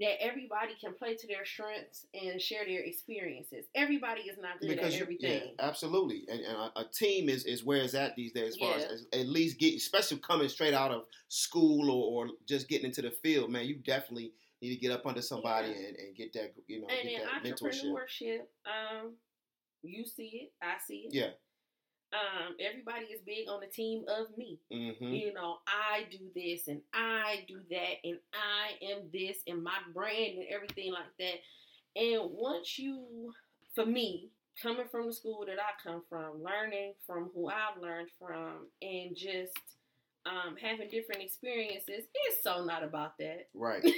that 0.01 0.21
everybody 0.21 0.73
can 0.81 0.93
play 0.93 1.15
to 1.15 1.27
their 1.29 1.45
strengths 1.45 2.05
and 2.21 2.43
share 2.43 2.65
their 2.65 2.81
experiences. 2.81 3.67
Everybody 3.77 4.23
is 4.23 4.37
not 4.39 4.61
good 4.61 4.71
because 4.71 4.87
at 4.93 4.95
you, 4.95 5.03
everything. 5.03 5.43
yeah, 5.57 5.65
absolutely, 5.67 6.25
and, 6.29 6.41
and 6.41 6.57
a, 6.57 6.81
a 6.81 6.85
team 6.93 7.29
is 7.29 7.45
is 7.45 7.65
where 7.65 7.81
it's 7.83 7.95
at 7.95 8.17
these 8.17 8.33
days. 8.33 8.55
As 8.55 8.57
far 8.57 8.75
as, 8.77 8.85
as 8.85 9.07
at 9.13 9.29
least 9.29 9.59
get, 9.59 9.75
especially 9.75 10.19
coming 10.19 10.49
straight 10.49 10.75
out 10.75 10.91
of 10.91 11.05
school 11.29 11.91
or, 11.91 12.27
or 12.27 12.33
just 12.49 12.69
getting 12.69 12.87
into 12.87 13.03
the 13.03 13.13
field, 13.13 13.51
man, 13.53 13.67
you 13.67 13.77
definitely 13.77 14.33
need 14.61 14.75
to 14.75 14.81
get 14.81 14.91
up 14.91 15.07
under 15.07 15.23
somebody 15.23 15.69
Yeah. 15.69 15.87
and, 15.89 15.97
and 15.97 16.17
get 16.17 16.33
that, 16.33 16.55
you 16.67 16.81
know, 16.81 16.87
and 16.89 17.09
get 17.09 17.21
in 17.21 17.27
that 17.27 17.45
mentorship. 17.45 18.41
um, 18.67 19.13
you 19.83 20.05
see 20.05 20.41
it, 20.45 20.53
I 20.63 20.75
see 20.85 21.07
it. 21.09 21.15
Yeah. 21.15 21.31
Um, 22.15 22.55
everybody 22.61 23.07
is 23.07 23.21
big 23.27 23.49
on 23.49 23.61
the 23.61 23.67
team 23.67 24.05
of 24.09 24.37
me. 24.39 24.61
hmm 24.71 25.05
You 25.05 25.35
know, 25.35 25.59
I 25.67 26.05
do 26.11 26.19
this 26.35 26.69
and 26.69 26.81
I 26.93 27.45
do 27.49 27.61
that 27.71 27.95
and 28.05 28.19
I 28.33 28.85
am 28.93 29.11
this 29.13 29.39
and 29.49 29.63
my 29.65 29.79
brand 29.93 30.39
and 30.39 30.47
everything 30.49 30.93
like 30.93 31.11
that. 31.19 31.41
And 32.01 32.31
once 32.33 32.79
you, 32.79 33.33
for 33.75 33.85
me, 33.85 34.31
coming 34.63 34.87
from 34.91 35.07
the 35.07 35.13
school 35.13 35.45
that 35.47 35.59
I 35.59 35.73
come 35.89 36.03
from, 36.09 36.43
learning 36.43 36.95
from 37.07 37.31
who 37.35 37.49
I've 37.49 37.81
learned 37.83 38.11
from, 38.19 38.69
and 38.81 39.17
just 39.17 39.53
um, 40.27 40.57
having 40.61 40.89
different 40.91 41.23
experiences, 41.23 42.05
it's 42.15 42.43
so 42.43 42.65
not 42.65 42.85
about 42.85 43.19
that. 43.19 43.49
Right. 43.55 43.85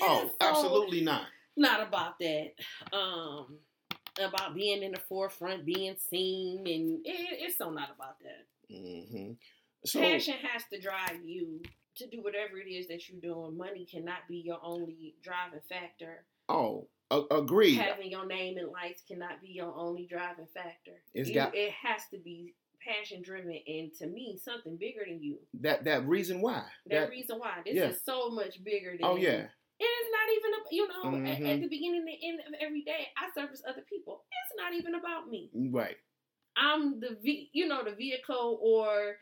Oh, 0.00 0.30
so 0.40 0.48
absolutely 0.48 1.02
not. 1.02 1.26
not 1.58 1.86
about 1.86 2.18
that. 2.18 2.52
Um, 2.94 3.58
about 4.22 4.54
being 4.54 4.82
in 4.82 4.92
the 4.92 5.00
forefront, 5.00 5.64
being 5.64 5.96
seen, 5.98 6.58
and 6.66 7.00
it, 7.04 7.38
it's 7.40 7.58
so 7.58 7.70
not 7.70 7.90
about 7.94 8.16
that. 8.20 8.74
hmm 8.76 9.32
So 9.84 10.00
Passion 10.00 10.34
has 10.42 10.62
to 10.72 10.80
drive 10.80 11.24
you 11.24 11.60
to 11.96 12.06
do 12.08 12.22
whatever 12.22 12.58
it 12.58 12.68
is 12.70 12.88
that 12.88 13.08
you're 13.08 13.20
doing. 13.20 13.56
Money 13.56 13.86
cannot 13.90 14.26
be 14.28 14.36
your 14.38 14.58
only 14.62 15.14
driving 15.22 15.60
factor. 15.68 16.24
oh, 16.48 16.88
a- 17.10 17.34
agreed. 17.36 17.76
Having 17.76 18.10
your 18.10 18.26
name 18.26 18.56
in 18.58 18.70
lights 18.72 19.02
cannot 19.06 19.40
be 19.42 19.48
your 19.50 19.74
only 19.76 20.06
driving 20.10 20.46
factor. 20.54 21.02
It's 21.14 21.28
You- 21.28 21.34
got- 21.34 21.54
it 21.54 21.70
has 21.72 22.02
to 22.12 22.18
be 22.18 22.54
passion 22.84 23.22
driven 23.22 23.58
and 23.66 23.94
to 23.94 24.06
me 24.06 24.38
something 24.42 24.76
bigger 24.76 25.04
than 25.06 25.22
you. 25.22 25.38
that 25.60 25.84
that 25.84 26.06
reason 26.06 26.40
why. 26.40 26.64
That, 26.86 27.00
That, 27.02 27.10
reason 27.10 27.38
why 27.38 27.62
this 27.64 27.74
yeah. 27.74 27.88
is 27.90 28.02
so 28.04 28.28
much 28.30 28.62
bigger 28.62 28.92
than 28.92 29.04
oh 29.04 29.16
yeah. 29.16 29.46
It 29.78 29.84
is 29.84 30.08
not 30.12 30.28
even, 30.36 30.50
a, 30.54 30.60
you 30.70 30.88
know, 30.88 31.30
at, 31.30 31.38
Mhm. 31.40 31.48
at 31.54 31.60
the 31.60 31.68
beginning 31.68 31.98
and 32.00 32.08
the 32.08 32.28
end 32.28 32.40
of 32.46 32.54
every 32.60 32.82
day, 32.82 33.08
I 33.16 33.30
service 33.34 33.62
other 33.68 33.82
people. 33.82 34.24
It's 34.30 34.56
not 34.60 34.72
even 34.74 34.94
about 34.94 35.28
me. 35.28 35.50
Right. 35.70 35.96
I'm 36.56 37.00
the, 37.00 37.16
ve- 37.22 37.50
you 37.52 37.66
know, 37.66 37.82
the 37.84 37.94
vehicle 37.94 38.60
or 38.62 39.16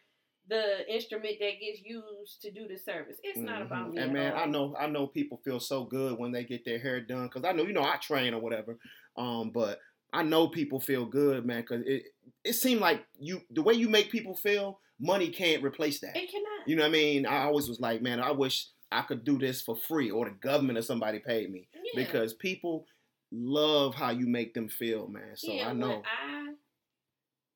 the 0.48 0.92
instrument 0.92 1.36
that 1.40 1.52
gets 1.60 1.80
used 1.84 2.42
to 2.42 2.50
do 2.50 2.66
the 2.68 2.76
service. 2.76 3.16
It's 3.22 3.38
not 3.38 3.62
about 3.62 3.90
me. 3.90 3.98
And 3.98 4.10
at 4.10 4.12
man, 4.12 4.32
all. 4.32 4.38
I 4.40 4.46
know 4.46 4.76
I 4.78 4.86
know 4.88 5.06
people 5.06 5.38
feel 5.44 5.60
so 5.60 5.84
good 5.84 6.18
when 6.18 6.32
they 6.32 6.44
get 6.44 6.64
their 6.64 6.78
hair 6.80 7.00
done 7.00 7.28
because 7.28 7.44
I 7.44 7.52
know 7.52 7.62
you 7.62 7.72
know 7.72 7.84
I 7.84 7.96
train 7.96 8.34
or 8.34 8.40
whatever. 8.40 8.76
Um, 9.16 9.50
but 9.50 9.78
I 10.12 10.22
know 10.24 10.48
people 10.48 10.80
feel 10.80 11.06
good, 11.06 11.46
man, 11.46 11.62
because 11.62 11.84
it 11.86 12.02
it 12.44 12.52
seemed 12.54 12.80
like 12.80 13.06
you 13.18 13.40
the 13.50 13.62
way 13.62 13.74
you 13.74 13.88
make 13.88 14.10
people 14.10 14.34
feel, 14.34 14.80
money 15.00 15.28
can't 15.30 15.62
replace 15.62 16.00
that. 16.00 16.16
It 16.16 16.30
cannot. 16.30 16.66
You 16.68 16.76
know 16.76 16.82
what 16.82 16.88
I 16.88 16.92
mean? 16.92 17.24
I 17.24 17.44
always 17.44 17.68
was 17.68 17.80
like, 17.80 18.02
man, 18.02 18.18
I 18.20 18.32
wish 18.32 18.66
I 18.92 19.02
could 19.02 19.24
do 19.24 19.38
this 19.38 19.62
for 19.62 19.76
free 19.76 20.10
or 20.10 20.26
the 20.26 20.32
government 20.32 20.78
or 20.78 20.82
somebody 20.82 21.18
paid 21.18 21.50
me 21.50 21.68
yeah. 21.94 22.04
because 22.04 22.34
people 22.34 22.86
love 23.30 23.94
how 23.94 24.10
you 24.10 24.26
make 24.26 24.54
them 24.54 24.68
feel, 24.68 25.08
man. 25.08 25.36
So 25.36 25.52
yeah, 25.52 25.68
I 25.68 25.72
know. 25.72 26.02
I, 26.04 26.54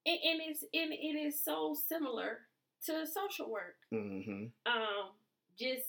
and, 0.07 0.19
and 0.25 0.40
it's 0.47 0.62
and 0.62 0.93
it 0.93 1.26
is 1.26 1.43
so 1.43 1.76
similar 1.88 2.38
to 2.87 3.07
social 3.07 3.50
work. 3.50 3.76
hmm 3.90 4.47
Um, 4.66 5.11
just 5.59 5.87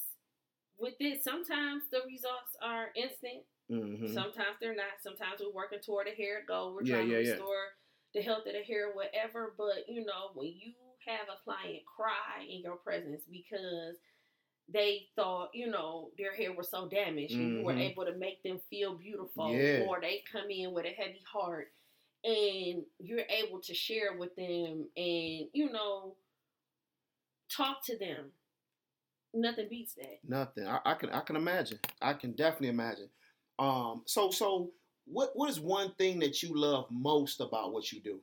with 0.77 0.96
it, 1.00 1.24
sometimes 1.24 1.84
the 1.92 2.01
results 2.08 2.56
are 2.62 2.89
instant. 2.96 3.44
hmm 3.70 4.08
Sometimes 4.08 4.58
they're 4.62 4.75
not. 4.75 5.01
Sometimes 5.01 5.42
we're 5.42 5.54
working 5.54 5.80
toward 5.80 6.08
a 6.08 6.16
hair 6.16 6.44
goal. 6.48 6.74
We're 6.74 6.84
Yeah, 6.84 6.96
trying 6.96 7.10
yeah, 7.10 7.18
to 7.18 7.24
yeah. 7.24 7.32
restore 7.32 7.66
the 8.13 8.22
health 8.22 8.48
of 8.48 8.54
the 8.54 8.63
hair, 8.63 8.92
whatever. 8.94 9.54
But 9.58 9.88
you 9.88 10.06
know, 10.06 10.32
when 10.34 10.48
you 10.48 10.74
have 11.08 11.27
a 11.30 11.42
client 11.44 11.84
cry 11.86 12.44
in 12.44 12.62
your 12.62 12.75
presence 12.77 13.24
because 13.32 13.96
they 14.70 15.08
thought, 15.16 15.50
you 15.54 15.68
know, 15.68 16.12
their 16.18 16.34
hair 16.34 16.54
was 16.54 16.70
so 16.70 16.88
damaged 16.88 17.34
and 17.34 17.58
you 17.60 17.64
were 17.64 17.74
Mhm. 17.74 17.90
able 17.92 18.06
to 18.06 18.14
make 18.14 18.44
them 18.44 18.60
feel 18.70 18.96
beautiful, 18.96 19.54
Yeah. 19.56 19.86
or 19.86 20.02
they 20.02 20.20
come 20.32 20.50
in 20.50 20.74
with 20.74 20.86
a 20.86 20.90
heavy 20.90 21.20
heart 21.22 21.74
and 22.24 22.86
you're 23.00 23.26
able 23.30 23.62
to 23.62 23.74
share 23.74 24.18
with 24.18 24.36
them 24.36 24.90
and, 24.98 25.50
you 25.54 25.70
know, 25.72 26.18
talk 27.50 27.84
to 27.86 27.98
them. 27.98 28.34
Nothing 29.34 29.70
beats 29.70 29.94
that. 29.96 30.20
Nothing. 30.24 30.68
I, 30.68 30.80
I 30.86 30.94
can 30.96 31.10
I 31.12 31.22
can 31.22 31.36
imagine. 31.36 31.80
I 32.02 32.14
can 32.14 32.32
definitely 32.34 32.70
imagine. 32.70 33.10
Um. 33.60 34.04
So 34.06 34.32
so 34.32 34.74
what 35.06 35.32
what 35.36 35.50
is 35.50 35.60
one 35.60 35.94
thing 35.96 36.20
that 36.20 36.42
you 36.42 36.56
love 36.56 36.90
most 36.90 37.40
about 37.40 37.72
what 37.72 37.92
you 37.92 38.02
do? 38.02 38.22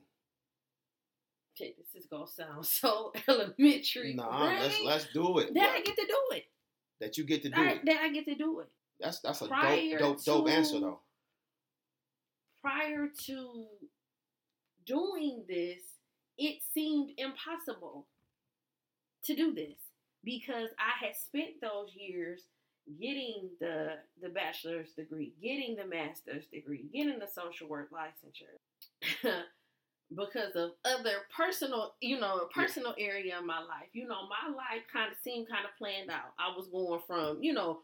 Okay, 1.55 1.73
this 1.77 2.01
is 2.01 2.07
gonna 2.07 2.27
sound 2.27 2.65
so 2.65 3.13
elementary. 3.27 4.13
Nah, 4.13 4.45
let's 4.59 4.81
let's 4.83 5.07
do 5.13 5.39
it. 5.39 5.53
that 5.53 5.69
I 5.69 5.81
get 5.81 5.95
to 5.95 6.05
do 6.05 6.35
it. 6.35 6.45
that 6.99 7.17
you 7.17 7.23
get 7.23 7.43
to 7.43 7.49
do 7.49 7.61
I, 7.61 7.67
it. 7.67 7.85
that 7.85 7.97
I 8.01 8.09
get 8.09 8.25
to 8.25 8.35
do 8.35 8.59
it. 8.59 8.67
That's 8.99 9.19
that's 9.19 9.41
a 9.41 9.47
prior 9.47 9.97
dope 9.97 10.23
dope 10.23 10.45
dope 10.45 10.49
answer 10.49 10.79
though. 10.79 10.99
Prior 12.61 13.07
to 13.25 13.65
doing 14.85 15.43
this, 15.47 15.81
it 16.37 16.61
seemed 16.73 17.11
impossible 17.17 18.07
to 19.23 19.35
do 19.35 19.53
this 19.53 19.77
because 20.23 20.69
I 20.79 21.05
had 21.05 21.15
spent 21.15 21.61
those 21.61 21.93
years 21.95 22.43
getting 22.99 23.49
the 23.59 23.97
the 24.21 24.29
bachelor's 24.29 24.91
degree, 24.91 25.33
getting 25.41 25.75
the 25.75 25.85
master's 25.85 26.47
degree, 26.47 26.85
getting 26.93 27.19
the 27.19 27.27
social 27.27 27.67
work 27.67 27.89
licensure. 27.91 28.59
because 30.13 30.55
of 30.55 30.71
other 30.83 31.23
personal, 31.35 31.95
you 32.01 32.19
know, 32.19 32.37
a 32.37 32.47
personal 32.47 32.93
area 32.97 33.37
in 33.39 33.45
my 33.45 33.59
life. 33.59 33.89
You 33.93 34.07
know, 34.07 34.27
my 34.29 34.53
life 34.55 34.83
kind 34.91 35.11
of 35.11 35.17
seemed 35.23 35.49
kind 35.49 35.65
of 35.65 35.75
planned 35.77 36.11
out. 36.11 36.33
I 36.37 36.55
was 36.55 36.67
going 36.67 37.01
from, 37.07 37.41
you 37.41 37.53
know, 37.53 37.79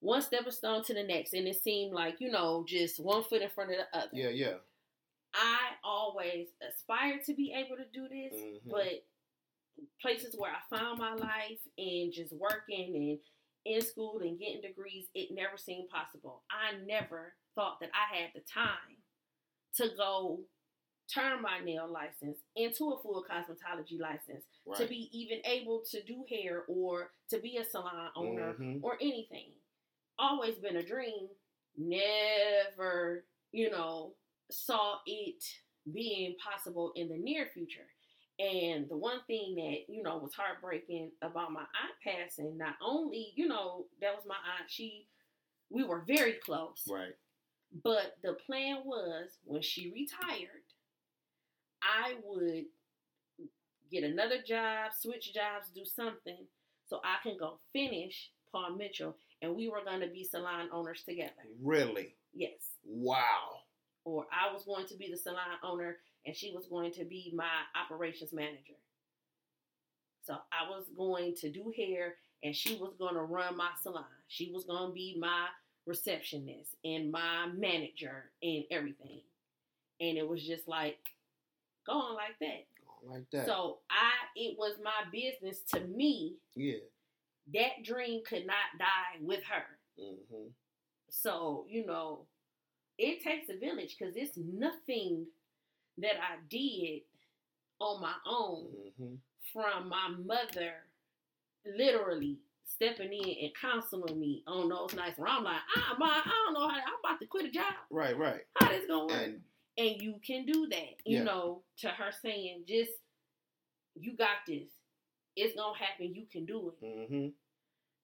one 0.00 0.22
stepping 0.22 0.52
stone 0.52 0.84
to 0.84 0.94
the 0.94 1.02
next, 1.02 1.32
and 1.32 1.48
it 1.48 1.60
seemed 1.60 1.92
like, 1.92 2.20
you 2.20 2.30
know, 2.30 2.64
just 2.68 3.00
one 3.00 3.24
foot 3.24 3.42
in 3.42 3.50
front 3.50 3.70
of 3.70 3.76
the 3.78 3.98
other. 3.98 4.10
Yeah, 4.12 4.28
yeah. 4.28 4.54
I 5.34 5.70
always 5.82 6.48
aspired 6.66 7.24
to 7.24 7.34
be 7.34 7.52
able 7.52 7.76
to 7.76 7.84
do 7.92 8.08
this, 8.08 8.32
Mhm. 8.34 8.70
but 8.70 9.04
places 10.00 10.36
where 10.36 10.52
I 10.52 10.76
found 10.76 10.98
my 10.98 11.14
life 11.14 11.60
and 11.76 12.12
just 12.12 12.32
working 12.32 12.94
and 12.96 13.20
in 13.64 13.80
school 13.82 14.20
and 14.20 14.38
getting 14.38 14.60
degrees, 14.60 15.08
it 15.14 15.30
never 15.30 15.56
seemed 15.56 15.88
possible. 15.90 16.44
I 16.50 16.72
never 16.72 17.36
thought 17.54 17.80
that 17.80 17.90
I 17.92 18.16
had 18.16 18.32
the 18.34 18.40
time 18.40 19.02
to 19.74 19.88
go 19.96 20.44
turn 21.12 21.40
my 21.42 21.60
nail 21.60 21.88
license 21.90 22.38
into 22.56 22.90
a 22.92 23.02
full 23.02 23.24
cosmetology 23.30 23.98
license 23.98 24.44
Right. 24.66 24.78
to 24.80 24.86
be 24.86 25.08
even 25.18 25.40
able 25.46 25.82
to 25.90 26.02
do 26.04 26.24
hair 26.28 26.64
or 26.68 27.12
to 27.30 27.38
be 27.38 27.56
a 27.56 27.64
salon 27.64 28.10
owner 28.14 28.54
Mhm. 28.54 28.82
or 28.82 28.96
anything. 29.00 29.52
Always 30.18 30.58
been 30.58 30.76
a 30.76 30.82
dream. 30.82 31.28
Never, 31.76 33.24
you 33.52 33.70
know, 33.70 34.14
saw 34.50 35.00
it 35.06 35.42
being 35.92 36.36
possible 36.36 36.92
in 36.96 37.08
the 37.08 37.16
near 37.18 37.46
future. 37.46 37.86
And 38.38 38.88
the 38.88 38.96
one 38.96 39.20
thing 39.26 39.54
that, 39.56 39.92
you 39.92 40.02
know, 40.02 40.18
was 40.18 40.34
heartbreaking 40.34 41.12
about 41.22 41.50
my 41.52 41.62
aunt 41.62 41.94
passing, 42.04 42.56
not 42.56 42.76
only, 42.80 43.32
you 43.34 43.48
know, 43.48 43.86
that 44.00 44.14
was 44.14 44.24
my 44.26 44.36
aunt, 44.58 44.70
she 44.70 45.08
we 45.70 45.84
were 45.84 46.00
very 46.00 46.34
close. 46.34 46.86
Right. 46.88 47.14
But 47.82 48.16
the 48.22 48.34
plan 48.46 48.84
was 48.84 49.38
when 49.44 49.60
she 49.60 49.90
retired, 49.92 50.62
I 51.82 52.14
would 52.24 52.64
get 53.90 54.04
another 54.04 54.42
job, 54.46 54.92
switch 54.98 55.32
jobs, 55.32 55.70
do 55.74 55.84
something 55.84 56.46
so 56.86 57.00
I 57.04 57.16
can 57.22 57.36
go 57.38 57.58
finish 57.72 58.30
Paul 58.50 58.76
Mitchell 58.76 59.16
and 59.42 59.54
we 59.54 59.68
were 59.68 59.84
going 59.84 60.00
to 60.00 60.08
be 60.08 60.24
salon 60.24 60.68
owners 60.72 61.02
together. 61.02 61.32
Really. 61.62 62.14
Yes. 62.34 62.76
Wow. 62.84 63.62
Or 64.04 64.26
I 64.32 64.52
was 64.52 64.64
going 64.64 64.86
to 64.86 64.96
be 64.96 65.10
the 65.10 65.16
salon 65.16 65.58
owner 65.62 65.96
and 66.26 66.34
she 66.34 66.52
was 66.54 66.66
going 66.66 66.92
to 66.92 67.04
be 67.04 67.32
my 67.34 67.44
operations 67.80 68.32
manager. 68.32 68.74
So 70.22 70.34
I 70.34 70.68
was 70.68 70.84
going 70.96 71.34
to 71.36 71.50
do 71.50 71.72
hair 71.76 72.16
and 72.42 72.54
she 72.54 72.76
was 72.76 72.94
going 72.98 73.14
to 73.14 73.22
run 73.22 73.56
my 73.56 73.70
salon. 73.82 74.04
She 74.28 74.50
was 74.52 74.64
going 74.64 74.88
to 74.88 74.94
be 74.94 75.16
my 75.18 75.46
receptionist 75.86 76.76
and 76.84 77.10
my 77.10 77.46
manager 77.54 78.30
and 78.42 78.64
everything. 78.70 79.20
And 80.00 80.16
it 80.16 80.28
was 80.28 80.46
just 80.46 80.68
like 80.68 80.98
going 81.88 82.14
like 82.14 82.38
that. 82.40 82.66
Like 83.06 83.30
that. 83.32 83.46
So 83.46 83.78
I 83.90 84.10
it 84.36 84.58
was 84.58 84.74
my 84.82 85.04
business 85.12 85.62
to 85.74 85.80
me. 85.80 86.36
yeah. 86.54 86.78
That 87.54 87.82
dream 87.82 88.22
could 88.26 88.46
not 88.46 88.78
die 88.78 89.18
with 89.22 89.42
her. 89.44 89.64
hmm 89.98 90.48
So, 91.08 91.64
you 91.68 91.86
know, 91.86 92.26
it 92.98 93.22
takes 93.24 93.48
a 93.48 93.56
village 93.58 93.96
because 93.98 94.14
it's 94.16 94.36
nothing 94.36 95.26
that 95.98 96.16
I 96.20 96.36
did 96.50 97.02
on 97.80 98.00
my 98.02 98.14
own 98.26 98.66
hmm 98.98 99.14
from 99.52 99.88
my 99.88 100.08
mother 100.26 100.74
literally 101.64 102.38
stepping 102.64 103.12
in 103.12 103.34
and 103.44 103.52
counseling 103.60 104.20
me 104.20 104.42
on 104.46 104.68
those 104.68 104.94
nights 104.94 105.18
where 105.18 105.28
I'm 105.28 105.42
like, 105.42 105.56
ah, 105.76 105.96
ma, 105.98 106.06
I 106.06 106.22
don't 106.44 106.54
know 106.54 106.68
how 106.68 106.76
I'm 106.76 106.98
about 107.02 107.18
to 107.20 107.26
quit 107.26 107.46
a 107.46 107.50
job. 107.50 107.72
Right. 107.90 108.16
Right. 108.16 108.42
How 108.56 108.68
this 108.68 108.84
gonna 108.86 109.06
work? 109.06 109.22
And 109.24 109.40
and 109.78 110.02
you 110.02 110.20
can 110.26 110.46
do 110.46 110.68
that. 110.68 110.96
You 111.06 111.18
Yeah. 111.18 111.24
know, 111.24 111.64
to 111.78 111.88
her 111.88 112.12
saying, 112.12 112.66
just 112.68 112.92
you 113.94 114.16
got 114.16 114.38
this. 114.46 114.70
It's 115.36 115.54
gonna 115.56 115.78
happen. 115.78 116.14
You 116.14 116.26
can 116.26 116.46
do 116.46 116.70
it. 116.70 117.08
hmm 117.08 117.28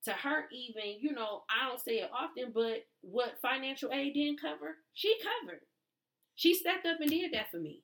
To 0.05 0.13
her, 0.13 0.49
even 0.53 1.01
you 1.01 1.13
know, 1.13 1.45
I 1.51 1.69
don't 1.69 1.81
say 1.81 1.99
it 2.01 2.11
often, 2.13 2.53
but 2.53 2.87
what 3.03 3.41
financial 3.43 3.93
aid 3.93 4.15
didn't 4.15 4.41
cover, 4.41 4.79
she 4.95 5.19
covered. 5.21 5.63
She 6.37 6.55
stepped 6.55 6.87
up 6.87 7.01
and 7.01 7.11
did 7.11 7.33
that 7.33 7.51
for 7.51 7.59
me. 7.59 7.83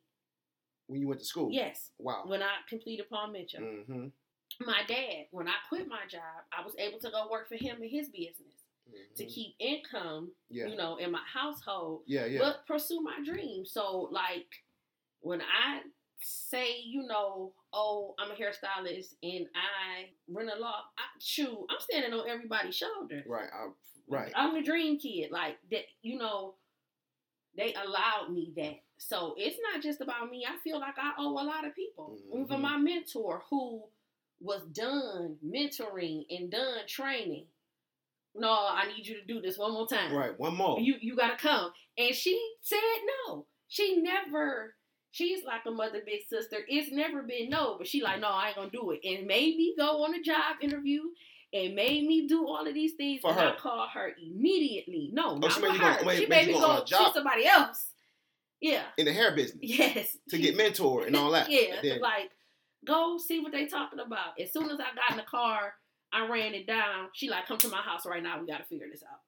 when 0.89 1.01
you 1.01 1.09
went 1.09 1.21
to 1.21 1.27
school. 1.27 1.51
Yes, 1.53 1.93
Wow. 1.99 2.25
when 2.27 2.43
I 2.43 2.57
completed 2.69 3.09
Paul 3.09 3.29
Mitchell. 3.29 3.63
hmm 3.87 4.09
My 4.61 4.83
dad, 4.89 5.27
when 5.31 5.49
I 5.49 5.55
quit 5.69 5.89
my 5.89 6.07
job, 6.09 6.45
I 6.53 6.65
was 6.65 6.75
able 6.79 6.99
to 7.01 7.11
go 7.11 7.29
work 7.31 7.49
for 7.49 7.57
him 7.57 7.83
in 7.83 7.89
his 7.89 8.09
business 8.09 8.65
to 9.17 9.25
keep 9.27 9.55
income, 9.59 10.31
Mm-hmm. 10.53 10.57
Yeah. 10.57 10.67
you 10.67 10.77
know, 10.77 10.97
in 10.97 11.11
my 11.13 11.23
household. 11.33 12.03
yeah. 12.07 12.27
Yeah. 12.27 12.41
but 12.41 12.67
pursue 12.67 13.01
my 13.01 13.19
dream. 13.25 13.65
So 13.67 14.09
like 14.11 14.47
when 15.21 15.41
I 15.41 15.81
say, 16.23 16.81
you 16.85 17.05
know, 17.07 17.53
oh, 17.73 18.15
I'm 18.19 18.31
a 18.31 18.35
hairstylist 18.35 19.15
and 19.23 19.47
I 19.55 20.11
rent 20.29 20.51
a 20.55 20.59
loft, 20.61 20.89
I, 20.99 21.03
shoot, 21.21 21.67
I'm 21.71 21.81
standing 21.81 22.13
on 22.13 22.29
everybody's 22.29 22.75
shoulder. 22.77 23.23
right. 23.27 23.49
I, 23.53 23.69
right. 24.09 24.33
I'm 24.35 24.55
the 24.55 24.63
dream 24.63 24.99
kid. 24.99 25.31
Like 25.31 25.59
that, 25.71 25.85
you 26.03 26.19
know, 26.19 26.55
they 27.57 27.75
allowed 27.75 28.33
me 28.33 28.53
that. 28.57 28.81
So 28.99 29.35
it's 29.39 29.59
not 29.73 29.83
just 29.83 30.01
about 30.01 30.31
me. 30.31 30.45
I 30.49 30.59
feel 30.63 30.79
like 30.79 30.95
I 30.99 31.13
owe 31.19 31.33
a 31.33 31.45
lot 31.47 31.67
of 31.67 31.75
people. 31.75 32.19
Mhm. 32.33 32.45
Even 32.45 32.61
my 32.61 32.77
mentor 32.77 33.43
who 33.51 33.85
was 34.41 34.63
done 34.73 35.37
mentoring 35.45 36.25
and 36.31 36.51
done 36.51 36.79
training. 36.87 37.47
No, 38.35 38.51
I 38.51 38.87
need 38.87 39.07
you 39.07 39.21
to 39.21 39.27
do 39.27 39.41
this 39.41 39.59
one 39.59 39.73
more 39.73 39.89
time 39.89 40.13
Right. 40.15 40.39
One 40.39 40.57
more. 40.57 40.79
you 40.81 40.95
you 41.01 41.17
gotta 41.17 41.37
come. 41.37 41.73
And 41.99 42.15
she 42.15 42.41
said 42.63 42.79
no. 43.27 43.47
She 43.69 43.97
never. 44.01 44.75
She's 45.13 45.45
like 45.45 45.63
a 45.67 45.71
mother, 45.73 46.01
big 46.07 46.21
sister. 46.29 46.59
It's 46.69 46.93
never 46.93 47.23
been 47.23 47.51
no, 47.51 47.77
but 47.79 47.89
she 47.89 48.01
like 48.03 48.21
no, 48.21 48.29
I 48.29 48.49
ain't 48.49 48.57
gonna 48.57 48.71
do 48.71 48.93
it. 48.93 49.01
And 49.05 49.27
made 49.27 49.57
me 49.57 49.75
go 49.77 50.05
on 50.05 50.15
a 50.15 50.23
job 50.23 50.57
interview 50.63 51.01
and 51.53 51.75
made 51.75 52.07
me 52.07 52.29
do 52.29 52.47
all 52.47 52.65
of 52.67 52.73
these 52.75 52.93
things. 52.95 53.21
For 53.23 53.31
and 53.33 53.41
her. 53.41 53.49
I 53.49 53.57
called 53.57 53.89
her 53.95 54.13
immediately. 54.23 55.11
No, 55.13 55.31
oh, 55.33 55.39
not 55.39 55.53
she 55.53 55.61
made 55.61 55.77
her. 55.77 55.99
go- 55.99 56.05
made- 56.07 56.19
she 56.19 56.27
made 56.27 56.47
made 56.47 56.55
me 56.55 56.61
go 56.61 56.67
on 56.67 56.79
go 56.81 56.85
job. 56.85 57.13
somebody 57.15 57.47
else. 57.47 57.87
Yeah. 58.61 58.83
in 58.99 59.07
the 59.07 59.13
hair 59.13 59.35
business 59.35 59.59
Yes. 59.63 60.17
to 60.29 60.39
get 60.39 60.57
mentored 60.57 61.07
and 61.07 61.17
all 61.17 61.31
that. 61.33 61.51
yeah. 61.51 61.81
Then- 61.83 62.01
Like 62.01 62.31
go 62.87 63.19
see 63.19 63.41
what 63.41 63.53
they 63.53 63.67
talking 63.67 63.99
about. 64.01 64.39
As 64.41 64.53
soon 64.53 64.65
as 64.71 64.79
I 64.79 64.95
got 64.95 65.11
in 65.11 65.17
the 65.17 65.23
car, 65.25 65.75
I 66.13 66.27
ran 66.29 66.55
it 66.55 66.67
down. 66.67 67.09
She 67.13 67.29
like, 67.29 67.47
come 67.47 67.59
to 67.59 67.69
my 67.69 67.83
house 67.83 68.05
right 68.07 68.23
now. 68.23 68.41
We 68.41 68.47
gotta 68.47 68.65
figure 68.65 68.87
this 68.91 69.03
out. 69.03 69.21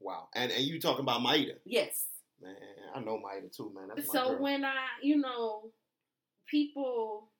wow. 0.00 0.28
And 0.34 0.50
and 0.50 0.62
you 0.64 0.80
talking 0.80 1.02
about 1.02 1.22
Maida? 1.22 1.54
Yes. 1.64 2.06
Man, 2.42 2.54
I 2.94 3.00
know 3.00 3.18
Maida 3.20 3.48
too, 3.48 3.70
man. 3.74 3.88
That's 3.94 4.08
my 4.08 4.14
so 4.14 4.36
when 4.40 4.64
I, 4.64 4.74
you 5.02 5.18
know, 5.18 5.70
people, 6.48 7.30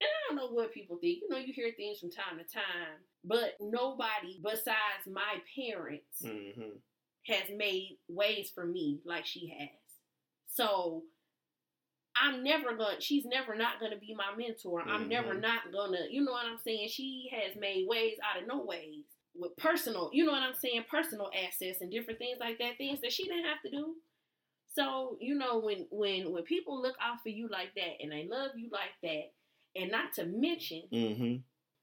and 0.00 0.08
I 0.08 0.34
don't 0.34 0.36
know 0.36 0.54
what 0.54 0.72
people 0.72 0.96
think. 0.96 1.18
You 1.22 1.28
know, 1.28 1.36
you 1.38 1.52
hear 1.52 1.70
things 1.76 1.98
from 2.00 2.10
time 2.10 2.38
to 2.38 2.44
time, 2.44 2.98
but 3.24 3.54
nobody 3.60 4.40
besides 4.42 5.06
my 5.06 5.42
parents 5.54 6.22
Mhm. 6.24 6.80
has 7.26 7.50
made 7.54 7.98
ways 8.08 8.50
for 8.50 8.64
me 8.64 9.00
like 9.04 9.26
she 9.26 9.48
has. 9.58 9.68
So 10.48 11.04
I'm 12.20 12.42
never 12.42 12.74
gonna. 12.76 13.00
She's 13.00 13.24
never 13.24 13.54
not 13.54 13.80
gonna 13.80 13.96
be 13.98 14.14
my 14.14 14.34
mentor. 14.36 14.82
I'm 14.82 15.08
never 15.08 15.34
Mhm. 15.34 15.40
not 15.42 15.72
gonna. 15.72 16.06
You 16.10 16.22
know 16.24 16.32
what 16.32 16.46
I'm 16.46 16.58
saying? 16.58 16.88
She 16.88 17.28
has 17.32 17.56
made 17.56 17.86
ways 17.86 18.18
out 18.22 18.40
of 18.40 18.48
no 18.48 18.62
ways 18.64 19.04
with 19.34 19.56
personal. 19.56 20.10
You 20.12 20.24
know 20.24 20.32
what 20.32 20.42
I'm 20.42 20.54
saying? 20.54 20.84
Personal 20.90 21.30
assets 21.34 21.80
and 21.80 21.90
different 21.90 22.18
things 22.18 22.38
like 22.40 22.58
that. 22.58 22.76
Things 22.78 23.00
that 23.02 23.12
she 23.12 23.24
didn't 23.24 23.44
have 23.44 23.62
to 23.62 23.70
do. 23.70 23.96
So 24.74 25.16
you 25.20 25.34
know 25.34 25.58
when 25.58 25.86
when 25.90 26.32
when 26.32 26.42
people 26.44 26.80
look 26.80 26.96
out 27.00 27.22
for 27.22 27.30
you 27.30 27.48
like 27.48 27.74
that 27.74 28.00
and 28.00 28.12
they 28.12 28.26
love 28.26 28.52
you 28.56 28.68
like 28.70 28.94
that, 29.02 29.32
and 29.76 29.90
not 29.90 30.12
to 30.14 30.26
mention 30.26 30.82
Mhm. 30.90 31.42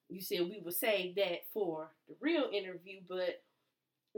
you 0.09 0.21
said 0.21 0.41
we 0.49 0.59
would 0.59 0.73
save 0.75 1.15
that 1.15 1.47
for 1.53 1.95
the 2.07 2.15
real 2.19 2.49
interview, 2.51 3.01
but 3.07 3.43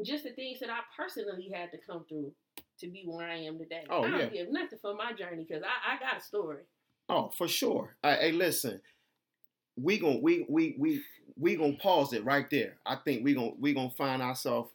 just 0.03 0.23
the 0.23 0.34
things 0.34 0.60
that 0.60 0.69
I 0.69 0.82
personally 0.95 1.49
had 1.49 1.71
to 1.71 1.77
come 1.80 2.06
through 2.06 2.36
to 2.80 2.88
be 2.88 3.04
where 3.06 3.28
I 3.28 3.38
am 3.38 3.58
today. 3.58 3.84
Oh, 3.90 4.04
I 4.04 4.10
don't 4.10 4.20
yeah. 4.20 4.26
give 4.28 4.52
nothing 4.52 4.80
for 4.82 4.96
my 4.96 5.13
journey 5.13 5.46
because 5.48 5.63
I, 5.63 5.96
I 5.96 6.00
got 6.00 6.22
a 6.22 6.24
story. 6.24 6.63
Oh, 7.10 7.30
for 7.38 7.48
sure. 7.48 7.96
Hey, 8.04 8.32
listen, 8.32 8.82
we 9.78 9.98
gon' 9.98 10.22
we 10.22 10.46
we 10.50 10.76
we 10.78 11.04
we 11.38 11.56
gonna 11.56 11.74
pause 11.74 12.13
it 12.13 12.26
right 12.26 12.50
there. 12.50 12.76
I 12.86 12.96
think 12.96 13.24
we 13.24 13.34
gon' 13.34 13.56
we 13.60 13.74
gonna 13.74 13.90
find 13.92 14.22
ourselves. 14.22 14.72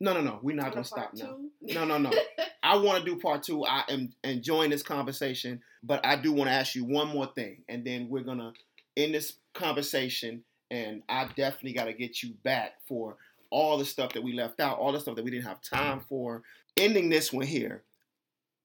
No, 0.00 0.12
no, 0.12 0.20
no. 0.20 0.40
We're 0.42 0.56
not 0.56 0.72
gonna 0.72 0.84
stop 0.84 1.16
part 1.16 1.16
now. 1.16 1.38
No, 1.60 1.84
no, 1.84 1.98
no. 1.98 2.10
I 2.62 2.76
want 2.76 3.04
to 3.04 3.10
do 3.10 3.18
part 3.18 3.42
two. 3.42 3.64
I 3.64 3.84
am 3.88 4.12
enjoying 4.24 4.70
this 4.70 4.82
conversation, 4.82 5.60
but 5.82 6.04
I 6.04 6.16
do 6.16 6.32
want 6.32 6.48
to 6.48 6.54
ask 6.54 6.74
you 6.74 6.84
one 6.84 7.08
more 7.08 7.30
thing, 7.34 7.62
and 7.68 7.84
then 7.84 8.08
we're 8.08 8.24
gonna 8.24 8.52
end 8.96 9.14
this 9.14 9.34
conversation. 9.54 10.44
And 10.70 11.02
I 11.08 11.26
definitely 11.36 11.74
got 11.74 11.84
to 11.84 11.92
get 11.92 12.22
you 12.22 12.34
back 12.42 12.72
for 12.88 13.16
all 13.54 13.78
the 13.78 13.84
stuff 13.84 14.12
that 14.12 14.22
we 14.22 14.32
left 14.32 14.58
out, 14.58 14.78
all 14.78 14.90
the 14.90 14.98
stuff 14.98 15.14
that 15.14 15.24
we 15.24 15.30
didn't 15.30 15.46
have 15.46 15.62
time 15.62 16.00
for. 16.00 16.42
Ending 16.76 17.08
this 17.08 17.32
one 17.32 17.46
here, 17.46 17.84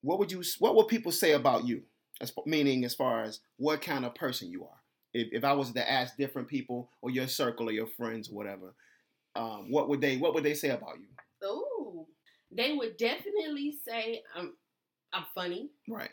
what 0.02 0.18
would 0.18 0.32
you? 0.32 0.42
What 0.58 0.76
would 0.76 0.88
people 0.88 1.12
say 1.12 1.34
about 1.34 1.68
you? 1.68 1.84
As 2.22 2.34
meaning, 2.46 2.84
as 2.84 2.96
far 2.96 3.22
as 3.22 3.40
what 3.58 3.82
kind 3.82 4.04
of 4.04 4.16
person 4.16 4.50
you 4.50 4.64
are. 4.64 4.82
If, 5.14 5.30
if 5.32 5.44
I 5.44 5.54
was 5.54 5.72
to 5.74 5.92
ask 5.92 6.18
different 6.18 6.48
people 6.48 6.90
or 7.02 7.12
your 7.12 7.28
circle 7.28 7.70
or 7.70 7.72
your 7.72 7.88
friends 7.88 8.30
or 8.30 8.36
whatever, 8.36 8.74
um, 9.36 9.72
what 9.72 9.90
would 9.90 10.02
they 10.02 10.18
what 10.18 10.34
would 10.34 10.44
they 10.44 10.56
say 10.56 10.70
about 10.70 10.98
you? 11.00 11.48
Ooh, 11.48 12.08
they 12.52 12.74
would 12.74 12.98
definitely 12.98 13.78
say 13.88 14.24
I'm 14.36 14.54
I'm 15.14 15.26
funny. 15.36 15.70
Right. 15.88 16.10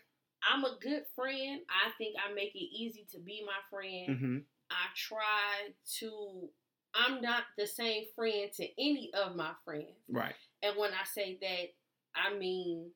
I'm 0.48 0.64
a 0.64 0.76
good 0.80 1.02
friend. 1.16 1.60
I 1.68 1.90
think 1.96 2.14
I 2.22 2.32
make 2.34 2.54
it 2.54 2.58
easy 2.58 3.06
to 3.12 3.18
be 3.18 3.42
my 3.44 3.58
friend. 3.70 4.08
Mm-hmm. 4.08 4.38
I 4.70 4.86
try 4.94 5.72
to. 6.00 6.50
I'm 6.96 7.20
not 7.20 7.42
the 7.58 7.66
same 7.66 8.04
friend 8.14 8.50
to 8.56 8.64
any 8.78 9.10
of 9.14 9.36
my 9.36 9.52
friends. 9.64 9.98
Right. 10.10 10.34
And 10.62 10.76
when 10.76 10.90
I 10.90 11.04
say 11.04 11.38
that, 11.40 11.74
I 12.14 12.36
mean 12.36 12.90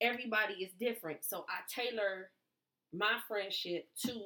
everybody 0.00 0.54
is 0.54 0.72
different. 0.78 1.24
So 1.24 1.44
I 1.48 1.60
tailor 1.68 2.30
my 2.92 3.18
friendship 3.28 3.88
to 4.06 4.20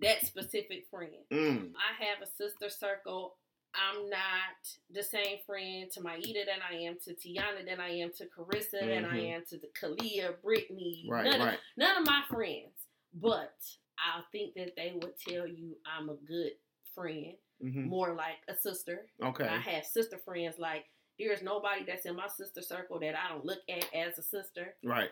that 0.00 0.24
specific 0.24 0.86
friend. 0.90 1.12
Mm. 1.32 1.72
I 1.76 2.04
have 2.04 2.22
a 2.22 2.26
sister 2.26 2.70
circle. 2.70 3.34
I'm 3.74 4.08
not 4.08 4.56
the 4.90 5.02
same 5.02 5.38
friend 5.46 5.90
to 5.92 6.00
Maida 6.00 6.44
than 6.46 6.60
I 6.68 6.84
am 6.84 6.96
to 7.04 7.10
Tiana 7.12 7.66
than 7.66 7.78
I 7.78 7.90
am 7.98 8.10
to 8.16 8.24
Carissa 8.24 8.80
than 8.80 9.04
I 9.04 9.18
am 9.18 9.42
to 9.50 9.58
the 9.58 9.68
Kalia, 9.78 10.34
Brittany. 10.42 11.06
Right, 11.10 11.24
none, 11.24 11.40
right. 11.40 11.54
Of, 11.54 11.60
none 11.76 11.98
of 11.98 12.06
my 12.06 12.22
friends. 12.30 12.72
But 13.12 13.54
I 13.98 14.22
think 14.32 14.54
that 14.54 14.76
they 14.76 14.94
would 14.94 15.18
tell 15.18 15.46
you 15.46 15.76
I'm 15.86 16.08
a 16.08 16.16
good 16.26 16.52
friend, 16.94 17.34
hmm 17.60 17.88
more 17.88 18.14
like 18.14 18.36
a 18.48 18.56
sister. 18.56 19.06
Okay. 19.22 19.46
I 19.46 19.56
have 19.58 19.84
sister 19.84 20.18
friends. 20.24 20.56
Like 20.58 20.84
there's 21.18 21.42
nobody 21.42 21.84
that's 21.86 22.06
in 22.06 22.16
my 22.16 22.28
sister 22.28 22.62
circle 22.62 22.98
that 23.00 23.14
I 23.14 23.32
don't 23.32 23.44
look 23.44 23.60
at 23.68 23.86
as 23.94 24.18
a 24.18 24.22
sister. 24.22 24.74
Right. 24.84 25.10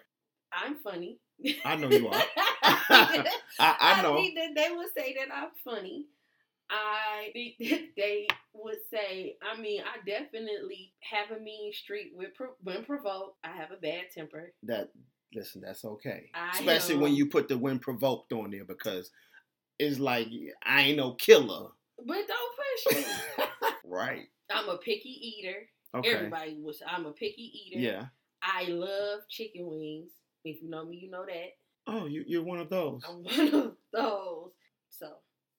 I'm 0.52 0.76
funny. 0.76 1.18
I 1.64 1.76
know 1.76 1.88
you 1.88 2.09
are. 2.09 2.22
I, 2.62 3.26
I, 3.59 3.76
I 3.80 4.02
know. 4.02 4.16
think 4.16 4.37
that 4.37 4.54
they 4.54 4.74
would 4.74 4.92
say 4.96 5.14
that 5.18 5.35
I'm 5.35 5.50
funny. 5.64 6.07
I 6.70 7.30
think 7.33 7.54
that 7.61 7.88
they 7.96 8.26
would 8.52 8.78
say, 8.90 9.37
I 9.42 9.61
mean, 9.61 9.83
I 9.83 9.98
definitely 10.09 10.92
have 11.00 11.37
a 11.37 11.40
mean 11.40 11.72
streak 11.72 12.12
with 12.14 12.35
pro- 12.35 12.57
when 12.62 12.85
provoked. 12.85 13.37
I 13.44 13.48
have 13.48 13.70
a 13.70 13.80
bad 13.80 14.04
temper. 14.14 14.52
that 14.64 14.90
listen, 15.35 15.62
that's 15.64 15.85
okay. 15.85 16.30
I 16.35 16.59
Especially 16.59 16.96
when 16.96 17.14
you 17.14 17.26
put 17.26 17.48
the 17.48 17.59
when 17.59 17.78
provoked 17.78 18.33
on 18.33 18.50
there 18.50 18.64
because 18.64 19.11
it's 19.78 19.98
like 19.98 20.28
I 20.64 20.83
ain't 20.83 20.96
no 20.96 21.12
killer. 21.12 21.68
But 21.98 22.26
don't 22.26 22.57
push 22.57 22.96
me. 22.96 23.04
right. 23.85 24.26
I'm 24.50 24.68
a 24.68 24.78
picky 24.78 25.09
eater. 25.09 25.68
Okay. 25.94 26.11
Everybody 26.11 26.59
was. 26.61 26.83
I'm 26.87 27.07
a 27.07 27.12
picky 27.12 27.50
eater. 27.66 27.80
Yeah. 27.80 28.04
I 28.42 28.64
love 28.64 29.20
chicken 29.28 29.66
wings. 29.66 30.11
If 30.44 30.61
you 30.62 30.68
know 30.68 30.85
me, 30.85 30.96
you 30.96 31.11
know 31.11 31.24
that. 31.24 31.50
Oh, 31.87 32.07
you 32.07 32.24
you're 32.26 32.42
one 32.42 32.59
of 32.59 32.68
those. 32.68 33.02
I'm 33.09 33.22
one 33.24 33.54
of 33.54 33.76
those. 33.92 34.50
So 34.90 35.09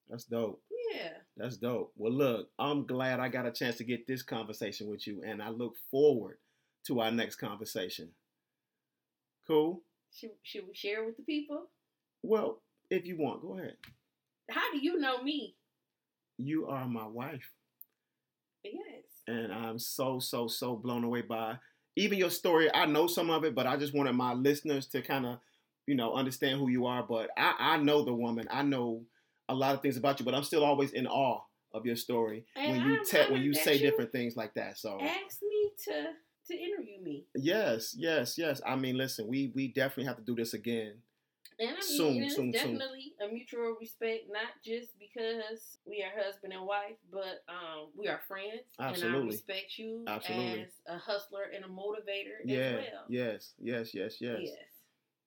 That's 0.09 0.25
dope. 0.25 0.61
yeah. 0.93 1.09
That's 1.37 1.57
dope. 1.57 1.93
Well, 1.95 2.13
look, 2.13 2.49
I'm 2.59 2.85
glad 2.85 3.19
I 3.19 3.29
got 3.29 3.45
a 3.47 3.51
chance 3.51 3.77
to 3.77 3.83
get 3.83 4.07
this 4.07 4.21
conversation 4.23 4.89
with 4.89 5.07
you, 5.07 5.23
and 5.25 5.41
I 5.41 5.49
look 5.49 5.73
forward 5.89 6.37
to 6.87 6.99
our 6.99 7.11
next 7.11 7.35
conversation. 7.35 8.09
Cool. 9.47 9.81
Should, 10.13 10.31
should 10.43 10.67
we 10.67 10.73
share 10.73 11.03
with 11.05 11.17
the 11.17 11.23
people? 11.23 11.69
Well, 12.23 12.61
if 12.89 13.05
you 13.05 13.17
want, 13.17 13.41
go 13.41 13.57
ahead. 13.57 13.75
How 14.49 14.71
do 14.71 14.79
you 14.79 14.99
know 14.99 15.21
me? 15.21 15.55
You 16.37 16.67
are 16.67 16.85
my 16.87 17.07
wife, 17.07 17.51
Yes. 18.63 19.21
and 19.27 19.53
I'm 19.53 19.77
so 19.79 20.19
so 20.19 20.47
so 20.47 20.75
blown 20.75 21.03
away 21.03 21.21
by 21.21 21.57
even 21.95 22.17
your 22.17 22.29
story. 22.29 22.69
I 22.73 22.85
know 22.85 23.07
some 23.07 23.29
of 23.29 23.43
it, 23.45 23.55
but 23.55 23.67
I 23.67 23.77
just 23.77 23.93
wanted 23.93 24.13
my 24.13 24.33
listeners 24.33 24.87
to 24.87 25.01
kind 25.01 25.25
of, 25.25 25.39
you 25.87 25.95
know, 25.95 26.13
understand 26.13 26.59
who 26.59 26.69
you 26.69 26.85
are. 26.87 27.03
But 27.03 27.29
I, 27.37 27.55
I 27.57 27.77
know 27.77 28.03
the 28.03 28.13
woman. 28.13 28.47
I 28.51 28.63
know 28.63 29.03
a 29.47 29.55
lot 29.55 29.75
of 29.75 29.81
things 29.81 29.97
about 29.97 30.19
you, 30.19 30.25
but 30.25 30.33
I'm 30.35 30.43
still 30.43 30.63
always 30.65 30.91
in 30.91 31.07
awe 31.07 31.41
of 31.73 31.85
your 31.85 31.95
story 31.95 32.45
And 32.55 32.71
when 32.71 32.81
you 32.81 33.05
te- 33.05 33.31
when 33.31 33.43
you 33.43 33.53
say 33.53 33.75
you 33.75 33.79
different 33.81 34.11
things 34.11 34.35
like 34.35 34.53
that. 34.55 34.77
So 34.77 34.99
Ask 35.01 35.41
me 35.41 35.71
to 35.85 36.07
to 36.47 36.53
interview 36.53 37.01
me. 37.01 37.25
yes, 37.35 37.95
yes, 37.97 38.37
yes. 38.37 38.61
I 38.65 38.75
mean, 38.75 38.97
listen, 38.97 39.27
we 39.27 39.51
we 39.55 39.69
definitely 39.69 40.05
have 40.05 40.17
to 40.17 40.23
do 40.23 40.35
this 40.35 40.53
again. 40.53 40.95
And 41.59 41.69
I 41.69 41.73
mean, 41.73 41.81
Soon, 41.81 42.23
it's 42.23 42.35
soon, 42.35 42.53
soon. 42.53 42.77
definitely 42.77 43.13
a 43.21 43.31
mutual 43.31 43.75
respect, 43.79 44.25
not 44.29 44.49
just 44.63 44.97
because 44.99 45.77
we 45.85 46.03
are 46.03 46.11
husband 46.23 46.53
and 46.53 46.65
wife, 46.65 46.97
but 47.11 47.43
um, 47.47 47.89
we 47.95 48.07
are 48.07 48.19
friends. 48.27 48.63
And 48.77 48.87
I 48.87 48.89
Absolutely. 48.89 49.27
respect 49.31 49.77
you 49.77 50.03
Absolutely. 50.07 50.61
as 50.63 50.69
a 50.87 50.97
hustler 50.97 51.43
and 51.55 51.63
a 51.63 51.67
motivator 51.67 52.43
Yeah. 52.43 52.57
as 52.57 52.73
well. 52.75 53.05
Yes. 53.07 53.53
Yes. 53.59 53.93
Yes. 53.93 54.17
Yes. 54.19 54.39
Yes. 54.43 54.55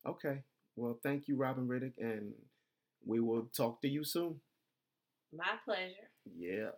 Okay. 0.06 0.42
Well, 0.76 0.98
thank 1.02 1.28
you, 1.28 1.36
Robin 1.36 1.66
Riddick, 1.66 1.94
and 1.98 2.32
we 3.04 3.20
will 3.20 3.48
talk 3.56 3.80
to 3.82 3.88
you 3.88 4.04
soon. 4.04 4.40
My 5.32 5.56
pleasure. 5.64 6.10
Yeah. 6.36 6.70